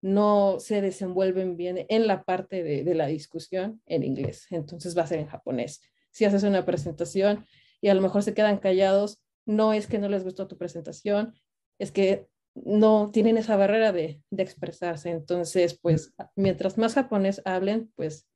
no 0.00 0.60
se 0.60 0.80
desenvuelven 0.80 1.56
bien 1.56 1.86
en 1.88 2.06
la 2.06 2.22
parte 2.22 2.62
de 2.62 2.94
la 2.94 3.08
discusión 3.08 3.82
en 3.86 4.04
inglés, 4.04 4.46
entonces 4.50 4.96
va 4.96 5.02
a 5.02 5.08
ser 5.08 5.18
en 5.18 5.26
japonés 5.26 5.80
si 6.12 6.24
haces 6.24 6.44
una 6.44 6.64
presentación 6.64 7.46
y 7.80 7.88
a 7.88 7.94
lo 7.94 8.00
mejor 8.00 8.22
se 8.22 8.34
quedan 8.34 8.58
callados, 8.58 9.20
no 9.44 9.72
es 9.72 9.86
que 9.86 9.98
no 9.98 10.08
les 10.08 10.24
gustó 10.24 10.46
tu 10.46 10.56
presentación, 10.56 11.34
es 11.78 11.90
que 11.90 12.28
no 12.54 13.10
tienen 13.10 13.38
esa 13.38 13.56
barrera 13.56 13.92
de, 13.92 14.22
de 14.30 14.42
expresarse. 14.42 15.10
Entonces, 15.10 15.78
pues, 15.80 16.14
mientras 16.36 16.78
más 16.78 16.94
japonés 16.94 17.42
hablen, 17.44 17.92
pues, 17.96 18.28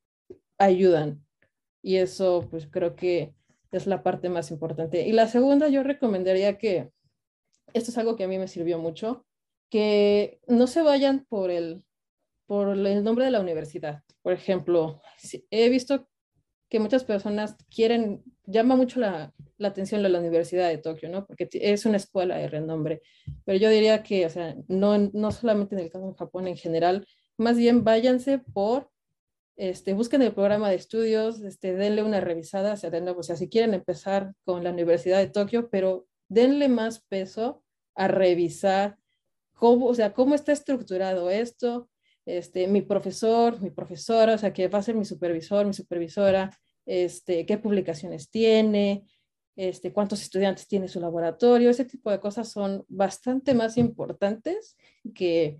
ayudan. 0.57 1.25
Y 1.81 1.97
eso, 1.97 2.47
pues, 2.49 2.67
creo 2.67 2.95
que 2.95 3.33
es 3.71 3.87
la 3.87 4.03
parte 4.03 4.29
más 4.29 4.51
importante. 4.51 5.07
Y 5.07 5.11
la 5.11 5.27
segunda, 5.27 5.69
yo 5.69 5.83
recomendaría 5.83 6.57
que, 6.57 6.91
esto 7.73 7.91
es 7.91 7.97
algo 7.97 8.15
que 8.15 8.23
a 8.23 8.27
mí 8.27 8.37
me 8.37 8.47
sirvió 8.47 8.79
mucho, 8.79 9.25
que 9.69 10.39
no 10.47 10.67
se 10.67 10.81
vayan 10.81 11.25
por 11.29 11.51
el, 11.51 11.83
por 12.47 12.69
el 12.69 13.03
nombre 13.03 13.25
de 13.25 13.31
la 13.31 13.41
universidad. 13.41 14.03
Por 14.21 14.33
ejemplo, 14.33 15.01
he 15.51 15.69
visto 15.69 16.07
que 16.69 16.79
muchas 16.79 17.03
personas 17.03 17.55
quieren, 17.73 18.23
llama 18.45 18.75
mucho 18.75 18.99
la, 18.99 19.33
la, 19.57 19.67
atención 19.67 20.03
la 20.03 20.19
Universidad 20.19 20.69
de 20.69 20.77
Tokio, 20.77 21.09
¿no? 21.09 21.25
Porque 21.25 21.47
es 21.53 21.85
una 21.85 21.97
escuela 21.97 22.37
de 22.37 22.47
renombre. 22.47 23.01
Pero 23.45 23.57
yo 23.57 23.69
diría 23.69 24.03
que, 24.03 24.25
o 24.25 24.29
sea, 24.29 24.55
no, 24.67 24.97
no 24.97 25.31
solamente 25.31 25.75
en 25.75 25.81
el 25.81 25.89
caso 25.89 26.07
de 26.07 26.17
Japón 26.17 26.47
en 26.47 26.57
general, 26.57 27.07
más 27.37 27.57
bien 27.57 27.83
váyanse 27.83 28.39
por, 28.39 28.89
este, 29.55 29.93
busquen 29.93 30.21
el 30.21 30.33
programa 30.33 30.69
de 30.69 30.75
estudios, 30.75 31.41
este, 31.41 31.73
denle 31.75 32.03
una 32.03 32.19
revisada, 32.19 32.73
o 32.73 32.77
sea, 32.77 32.91
o 32.91 33.23
sea, 33.23 33.35
si 33.35 33.49
quieren 33.49 33.73
empezar 33.73 34.33
con 34.43 34.63
la 34.63 34.71
Universidad 34.71 35.19
de 35.19 35.29
Tokio, 35.29 35.69
pero 35.69 36.07
denle 36.27 36.67
más 36.67 36.99
peso 37.07 37.63
a 37.95 38.07
revisar 38.07 38.97
cómo, 39.53 39.87
o 39.87 39.95
sea, 39.95 40.13
cómo 40.13 40.35
está 40.35 40.51
estructurado 40.51 41.29
esto, 41.29 41.89
este, 42.27 42.67
mi 42.67 42.81
profesor, 42.81 43.59
mi 43.61 43.71
profesora, 43.71 44.33
o 44.33 44.37
sea, 44.37 44.51
que 44.51 44.67
va 44.67 44.79
a 44.79 44.83
ser 44.83 44.95
mi 44.95 45.05
supervisor, 45.05 45.65
mi 45.65 45.73
supervisora, 45.73 46.51
este, 46.85 47.45
qué 47.45 47.57
publicaciones 47.57 48.29
tiene, 48.29 49.05
este, 49.55 49.93
cuántos 49.93 50.21
estudiantes 50.21 50.67
tiene 50.67 50.89
su 50.89 50.99
laboratorio, 50.99 51.69
ese 51.69 51.85
tipo 51.85 52.11
de 52.11 52.19
cosas 52.19 52.51
son 52.51 52.83
bastante 52.89 53.53
más 53.53 53.77
importantes 53.77 54.75
que, 55.15 55.57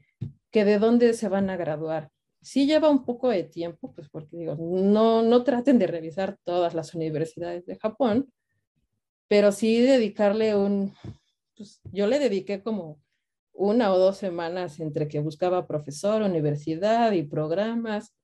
que 0.52 0.66
de 0.66 0.78
dónde 0.78 1.14
se 1.14 1.30
van 1.30 1.50
a 1.50 1.56
graduar. 1.56 2.12
Sí 2.42 2.66
lleva 2.66 2.90
un 2.90 3.06
poco 3.06 3.30
de 3.30 3.44
tiempo, 3.44 3.94
pues 3.94 4.10
porque 4.10 4.36
digo, 4.36 4.58
no, 4.60 5.24
no 5.24 5.44
traten 5.46 5.80
de 5.80 5.88
revisar 5.88 6.38
todas 6.44 6.74
las 6.74 6.94
universidades 6.94 7.66
de 7.66 7.78
Japón, 7.78 8.32
pero 9.30 9.54
sí 9.54 9.80
dedicarle 9.82 10.54
un, 10.54 10.94
pues 11.56 11.80
yo 11.94 12.08
le 12.08 12.20
dediqué 12.20 12.62
como 12.62 13.00
una 13.58 13.92
o 13.92 13.98
dos 13.98 14.18
semanas 14.18 14.80
entre 14.80 15.08
que 15.08 15.20
buscaba 15.20 15.68
profesor, 15.68 16.22
universidad 16.22 17.12
y 17.12 17.24
programas. 17.24 18.16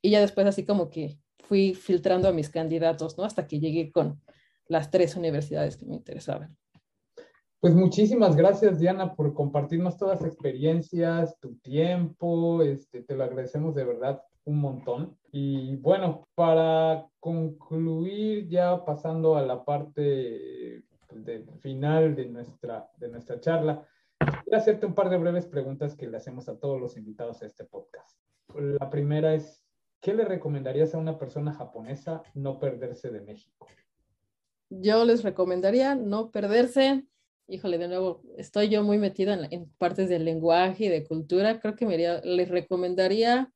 Y 0.00 0.10
ya 0.10 0.20
después 0.20 0.46
así 0.46 0.64
como 0.64 0.90
que 0.90 1.18
fui 1.38 1.74
filtrando 1.74 2.28
a 2.28 2.32
mis 2.32 2.48
candidatos, 2.48 3.16
¿no? 3.18 3.24
Hasta 3.24 3.46
que 3.46 3.60
llegué 3.60 3.92
con 3.92 4.20
las 4.66 4.90
tres 4.90 5.16
universidades 5.16 5.76
que 5.76 5.86
me 5.86 5.94
interesaban. 5.94 6.56
Pues 7.60 7.74
muchísimas 7.74 8.36
gracias, 8.36 8.78
Diana, 8.78 9.14
por 9.14 9.32
compartirnos 9.32 9.96
todas 9.96 10.20
las 10.20 10.30
experiencias, 10.30 11.38
tu 11.40 11.56
tiempo. 11.56 12.62
Este, 12.62 13.02
te 13.02 13.14
lo 13.14 13.24
agradecemos 13.24 13.74
de 13.74 13.84
verdad 13.84 14.22
un 14.44 14.58
montón. 14.58 15.16
Y 15.32 15.76
bueno, 15.76 16.26
para 16.34 17.06
concluir, 17.20 18.48
ya 18.48 18.84
pasando 18.84 19.36
a 19.36 19.42
la 19.42 19.64
parte 19.64 20.84
pues, 21.08 21.42
final 21.60 22.14
de 22.14 22.26
nuestra, 22.26 22.88
de 22.98 23.08
nuestra 23.08 23.40
charla, 23.40 23.86
Quiero 24.18 24.58
hacerte 24.58 24.86
un 24.86 24.94
par 24.94 25.10
de 25.10 25.16
breves 25.16 25.46
preguntas 25.46 25.96
que 25.96 26.06
le 26.06 26.16
hacemos 26.16 26.48
a 26.48 26.58
todos 26.58 26.80
los 26.80 26.96
invitados 26.96 27.42
a 27.42 27.46
este 27.46 27.64
podcast. 27.64 28.18
La 28.54 28.90
primera 28.90 29.34
es, 29.34 29.64
¿qué 30.00 30.14
le 30.14 30.24
recomendarías 30.24 30.94
a 30.94 30.98
una 30.98 31.18
persona 31.18 31.52
japonesa 31.52 32.22
no 32.34 32.58
perderse 32.58 33.10
de 33.10 33.20
México? 33.20 33.66
Yo 34.70 35.04
les 35.04 35.22
recomendaría 35.22 35.94
no 35.94 36.30
perderse. 36.30 37.04
Híjole, 37.46 37.78
de 37.78 37.88
nuevo, 37.88 38.22
estoy 38.36 38.68
yo 38.68 38.82
muy 38.82 38.98
metida 38.98 39.34
en, 39.50 39.70
partes 39.76 40.08
del 40.08 40.24
lenguaje 40.24 40.84
y 40.84 40.88
de 40.88 41.04
cultura. 41.04 41.60
Creo 41.60 41.74
que 41.74 41.86
me 41.86 41.98
les 41.98 42.48
recomendaría 42.48 43.52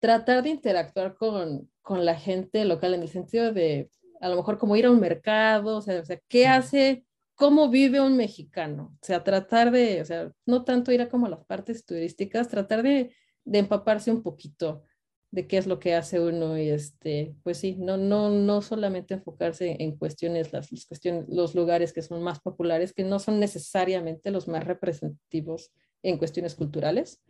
tratar 0.00 0.42
de 0.42 0.50
interactuar 0.50 1.16
con, 1.16 1.70
con 1.80 2.04
la 2.04 2.14
gente 2.14 2.64
local 2.64 2.94
en 2.94 3.02
el 3.02 3.08
sentido 3.08 3.52
de 3.52 3.90
a 4.20 4.28
lo 4.28 4.36
mejor 4.36 4.56
como 4.56 4.76
ir 4.76 4.86
a 4.86 4.90
un 4.90 5.00
mercado, 5.00 5.78
o 5.78 5.82
sea, 5.82 6.00
o 6.00 6.04
sea, 6.04 6.20
¿qué 6.28 6.46
hace, 6.46 7.04
cómo 7.34 7.68
vive 7.68 8.00
un 8.00 8.16
mexicano? 8.16 8.96
O 9.00 9.04
sea, 9.04 9.24
tratar 9.24 9.70
de, 9.70 10.00
o 10.00 10.04
sea, 10.04 10.32
no 10.46 10.64
tanto 10.64 10.92
ir 10.92 11.02
a 11.02 11.08
como 11.08 11.28
las 11.28 11.44
partes 11.44 11.84
turísticas, 11.84 12.48
tratar 12.48 12.82
de, 12.82 13.14
empaparse 13.44 14.10
un 14.10 14.22
poquito 14.22 14.84
de 15.30 15.46
qué 15.46 15.56
es 15.56 15.66
lo 15.66 15.78
que 15.78 15.94
hace 15.94 16.20
uno 16.20 16.58
y 16.58 16.68
este, 16.68 17.34
pues 17.42 17.56
sí, 17.56 17.76
no, 17.78 17.96
no, 17.96 18.30
no 18.30 18.60
solamente 18.60 19.14
enfocarse 19.14 19.76
en 19.80 19.96
cuestiones, 19.96 20.52
las, 20.52 20.68
cuestiones, 20.86 21.24
los 21.28 21.54
lugares 21.54 21.92
que 21.92 22.02
son 22.02 22.22
más 22.22 22.40
populares, 22.40 22.92
que 22.92 23.02
no 23.02 23.18
son 23.18 23.40
necesariamente 23.40 24.30
los 24.30 24.46
más 24.46 24.64
representativos 24.64 25.72
en 26.02 26.18
cuestiones 26.18 26.54
culturales. 26.54 27.22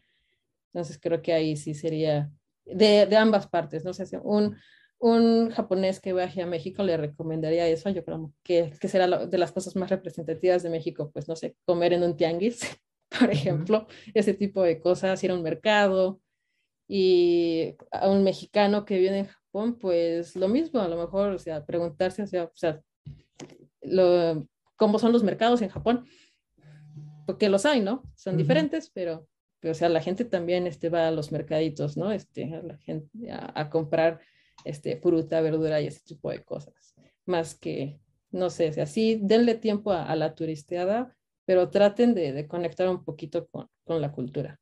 Entonces 0.72 0.98
creo 1.00 1.22
que 1.22 1.32
ahí 1.32 1.56
sí 1.56 1.74
sería 1.74 2.30
de, 2.64 3.16
ambas 3.16 3.46
partes, 3.46 3.84
no 3.84 3.92
sé, 3.92 4.06
si 4.06 4.16
un, 4.16 4.56
un 5.02 5.50
japonés 5.50 6.00
que 6.00 6.12
viaje 6.12 6.42
a 6.42 6.46
México 6.46 6.82
le 6.84 6.96
recomendaría 6.96 7.66
eso, 7.66 7.90
yo 7.90 8.04
creo 8.04 8.32
que, 8.44 8.72
que 8.80 8.88
será 8.88 9.26
de 9.26 9.38
las 9.38 9.52
cosas 9.52 9.74
más 9.76 9.90
representativas 9.90 10.62
de 10.62 10.70
México, 10.70 11.10
pues 11.12 11.28
no 11.28 11.34
sé, 11.34 11.56
comer 11.64 11.92
en 11.92 12.04
un 12.04 12.16
tianguis, 12.16 12.60
por 13.20 13.30
ejemplo, 13.30 13.86
ese 14.14 14.32
tipo 14.32 14.62
de 14.62 14.80
cosas, 14.80 15.22
ir 15.24 15.32
a 15.32 15.34
un 15.34 15.42
mercado, 15.42 16.20
y 16.94 17.74
a 17.90 18.10
un 18.10 18.22
mexicano 18.22 18.84
que 18.84 18.98
viene 18.98 19.20
en 19.20 19.26
Japón, 19.26 19.78
pues 19.78 20.36
lo 20.36 20.48
mismo, 20.48 20.78
a 20.80 20.88
lo 20.88 20.96
mejor, 20.96 21.30
o 21.32 21.38
sea, 21.38 21.64
preguntarse, 21.64 22.22
o 22.22 22.26
sea, 22.26 22.44
o 22.44 22.52
sea 22.54 22.82
lo, 23.80 24.46
cómo 24.76 24.98
son 24.98 25.10
los 25.10 25.22
mercados 25.22 25.62
en 25.62 25.70
Japón, 25.70 26.04
porque 27.26 27.48
los 27.48 27.64
hay, 27.64 27.80
¿no? 27.80 28.02
Son 28.14 28.34
uh 28.34 28.36
-huh. 28.36 28.40
diferentes, 28.40 28.90
pero, 28.90 29.26
pero, 29.60 29.72
o 29.72 29.74
sea, 29.74 29.88
la 29.88 30.02
gente 30.02 30.24
también 30.24 30.66
este, 30.66 30.90
va 30.90 31.08
a 31.08 31.12
los 31.12 31.32
mercaditos, 31.32 31.96
¿no? 31.96 32.12
Este, 32.12 32.54
a 32.54 32.62
la 32.62 32.76
gente 32.76 33.30
a, 33.30 33.52
a 33.58 33.70
comprar 33.70 34.20
este, 34.64 34.96
fruta, 34.96 35.40
verdura 35.40 35.80
y 35.80 35.86
ese 35.86 36.00
tipo 36.04 36.30
de 36.30 36.42
cosas, 36.42 36.94
más 37.26 37.54
que, 37.54 38.00
no 38.30 38.50
sé, 38.50 38.68
o 38.68 38.72
sea, 38.72 38.86
sí, 38.86 39.18
denle 39.22 39.54
tiempo 39.54 39.92
a, 39.92 40.04
a 40.04 40.16
la 40.16 40.34
turisteada, 40.34 41.16
pero 41.44 41.70
traten 41.70 42.14
de, 42.14 42.32
de 42.32 42.46
conectar 42.46 42.88
un 42.88 43.04
poquito 43.04 43.46
con, 43.48 43.68
con 43.84 44.00
la 44.00 44.12
cultura 44.12 44.60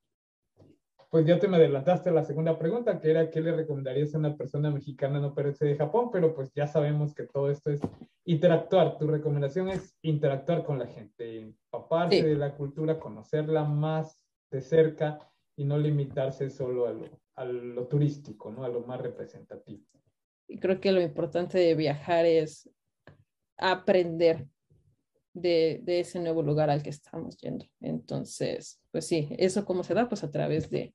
pues 1.10 1.26
ya 1.26 1.40
te 1.40 1.48
me 1.48 1.56
adelantaste 1.56 2.08
a 2.08 2.12
la 2.12 2.24
segunda 2.24 2.56
pregunta, 2.56 3.00
que 3.00 3.10
era 3.10 3.30
qué 3.30 3.40
le 3.40 3.50
recomendarías 3.50 4.14
a 4.14 4.18
una 4.18 4.36
persona 4.36 4.70
mexicana 4.70 5.18
no 5.18 5.34
perderse 5.34 5.64
de 5.66 5.76
Japón, 5.76 6.10
pero 6.12 6.32
pues 6.34 6.52
ya 6.54 6.68
sabemos 6.68 7.14
que 7.14 7.24
todo 7.24 7.50
esto 7.50 7.70
es 7.70 7.80
interactuar. 8.24 8.96
Tu 8.96 9.08
recomendación 9.08 9.68
es 9.68 9.96
interactuar 10.02 10.64
con 10.64 10.78
la 10.78 10.86
gente, 10.86 11.40
empaparse 11.40 12.20
sí. 12.20 12.22
de 12.22 12.36
la 12.36 12.54
cultura, 12.54 13.00
conocerla 13.00 13.64
más 13.64 14.20
de 14.52 14.60
cerca 14.60 15.18
y 15.56 15.64
no 15.64 15.78
limitarse 15.78 16.48
solo 16.48 16.86
a 16.86 16.92
lo, 16.92 17.06
a 17.40 17.44
lo 17.46 17.86
turístico, 17.86 18.50
¿no? 18.50 18.64
a 18.64 18.68
lo 18.68 18.82
más 18.82 19.00
representativo. 19.00 19.82
Y 20.46 20.58
creo 20.58 20.78
que 20.78 20.92
lo 20.92 21.00
importante 21.00 21.58
de 21.58 21.74
viajar 21.74 22.26
es 22.26 22.68
aprender 23.56 24.46
de, 25.32 25.80
de, 25.82 26.00
ese 26.00 26.20
nuevo 26.20 26.42
lugar 26.42 26.68
al 26.68 26.82
que 26.82 26.90
estamos 26.90 27.38
yendo. 27.38 27.64
Entonces, 27.80 28.82
pues 28.90 29.06
sí, 29.06 29.28
eso 29.38 29.64
cómo 29.64 29.84
se 29.84 29.94
da, 29.94 30.06
pues 30.06 30.22
a 30.22 30.30
través 30.30 30.68
de, 30.68 30.94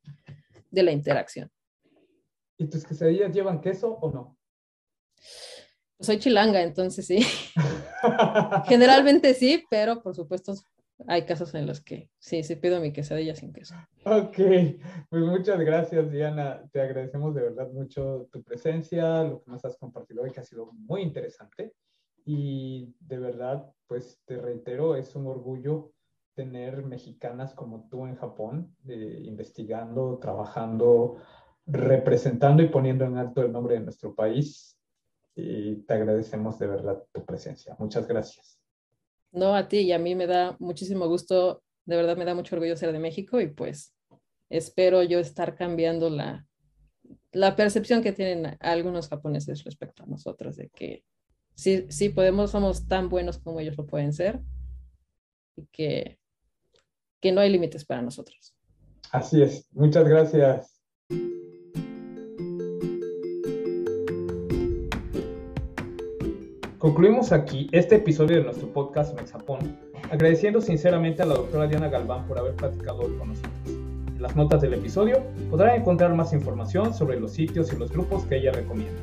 de 0.69 0.83
la 0.83 0.91
interacción. 0.91 1.49
¿Y 2.57 2.67
tus 2.67 2.85
quesadillas 2.85 3.33
llevan 3.33 3.59
queso 3.59 3.93
o 3.93 4.11
no? 4.11 4.37
Soy 5.99 6.19
chilanga, 6.19 6.61
entonces 6.61 7.07
sí. 7.07 7.25
Generalmente 8.67 9.33
sí, 9.33 9.65
pero 9.67 10.03
por 10.03 10.13
supuesto 10.13 10.53
hay 11.07 11.25
casos 11.25 11.53
en 11.55 11.67
los 11.67 11.81
que 11.81 12.09
sí, 12.19 12.43
sí 12.43 12.55
pido 12.55 12.79
mi 12.79 12.93
quesadilla 12.93 13.35
sin 13.35 13.53
queso. 13.53 13.75
Ok, 14.05 14.37
pues 15.09 15.23
muchas 15.23 15.59
gracias 15.59 16.11
Diana, 16.11 16.63
te 16.71 16.81
agradecemos 16.81 17.33
de 17.35 17.41
verdad 17.41 17.71
mucho 17.71 18.27
tu 18.31 18.43
presencia, 18.43 19.23
lo 19.23 19.41
que 19.43 19.51
nos 19.51 19.65
has 19.65 19.77
compartido 19.77 20.23
hoy 20.23 20.31
que 20.31 20.39
ha 20.39 20.43
sido 20.43 20.71
muy 20.73 21.01
interesante 21.01 21.73
y 22.25 22.95
de 22.99 23.19
verdad, 23.19 23.71
pues 23.87 24.19
te 24.25 24.37
reitero, 24.37 24.95
es 24.95 25.15
un 25.15 25.27
orgullo 25.27 25.91
tener 26.33 26.83
mexicanas 26.83 27.53
como 27.53 27.87
tú 27.89 28.05
en 28.07 28.15
Japón, 28.15 28.75
eh, 28.87 29.21
investigando, 29.23 30.17
trabajando, 30.19 31.17
representando 31.65 32.61
y 32.63 32.69
poniendo 32.69 33.05
en 33.05 33.17
alto 33.17 33.41
el 33.41 33.51
nombre 33.51 33.75
de 33.75 33.81
nuestro 33.81 34.13
país. 34.13 34.77
Y 35.35 35.77
te 35.83 35.93
agradecemos 35.93 36.57
de 36.59 36.67
verdad 36.67 37.03
tu 37.13 37.23
presencia. 37.23 37.75
Muchas 37.79 38.07
gracias. 38.07 38.59
No, 39.35 39.53
a 39.53 39.67
ti 39.67 39.79
y 39.79 39.91
a 39.91 39.99
mí 39.99 40.15
me 40.15 40.27
da 40.27 40.55
muchísimo 40.59 41.07
gusto, 41.07 41.61
de 41.85 41.97
verdad 41.97 42.15
me 42.15 42.23
da 42.23 42.33
mucho 42.33 42.55
orgullo 42.55 42.77
ser 42.77 42.93
de 42.93 42.99
México 42.99 43.41
y 43.41 43.47
pues 43.47 43.93
espero 44.49 45.03
yo 45.03 45.19
estar 45.19 45.55
cambiando 45.55 46.09
la, 46.09 46.47
la 47.33 47.55
percepción 47.57 48.01
que 48.01 48.13
tienen 48.13 48.57
algunos 48.61 49.09
japoneses 49.09 49.65
respecto 49.65 50.03
a 50.03 50.05
nosotros 50.05 50.55
de 50.55 50.69
que 50.69 51.03
sí, 51.53 51.85
sí 51.89 52.07
podemos, 52.09 52.51
somos 52.51 52.87
tan 52.87 53.09
buenos 53.09 53.37
como 53.37 53.59
ellos 53.59 53.77
lo 53.77 53.85
pueden 53.85 54.13
ser 54.13 54.41
y 55.57 55.65
que, 55.67 56.17
que 57.19 57.33
no 57.33 57.41
hay 57.41 57.49
límites 57.49 57.83
para 57.83 58.01
nosotros. 58.01 58.55
Así 59.11 59.41
es, 59.41 59.67
muchas 59.73 60.07
gracias. 60.07 60.74
Concluimos 66.85 67.31
aquí 67.31 67.67
este 67.71 67.95
episodio 67.95 68.37
de 68.37 68.43
nuestro 68.43 68.67
podcast 68.67 69.15
Mexapón, 69.15 69.75
agradeciendo 70.11 70.61
sinceramente 70.61 71.23
a 71.23 71.25
la 71.25 71.33
doctora 71.33 71.65
Diana 71.65 71.89
Galván 71.89 72.27
por 72.27 72.37
haber 72.37 72.53
platicado 72.53 72.99
hoy 72.99 73.17
con 73.17 73.29
nosotros. 73.29 73.53
En 73.65 74.21
las 74.21 74.35
notas 74.35 74.61
del 74.61 74.75
episodio 74.75 75.23
podrán 75.49 75.81
encontrar 75.81 76.13
más 76.13 76.31
información 76.31 76.93
sobre 76.93 77.19
los 77.19 77.31
sitios 77.31 77.73
y 77.73 77.77
los 77.77 77.91
grupos 77.91 78.25
que 78.25 78.37
ella 78.37 78.51
recomienda. 78.51 79.01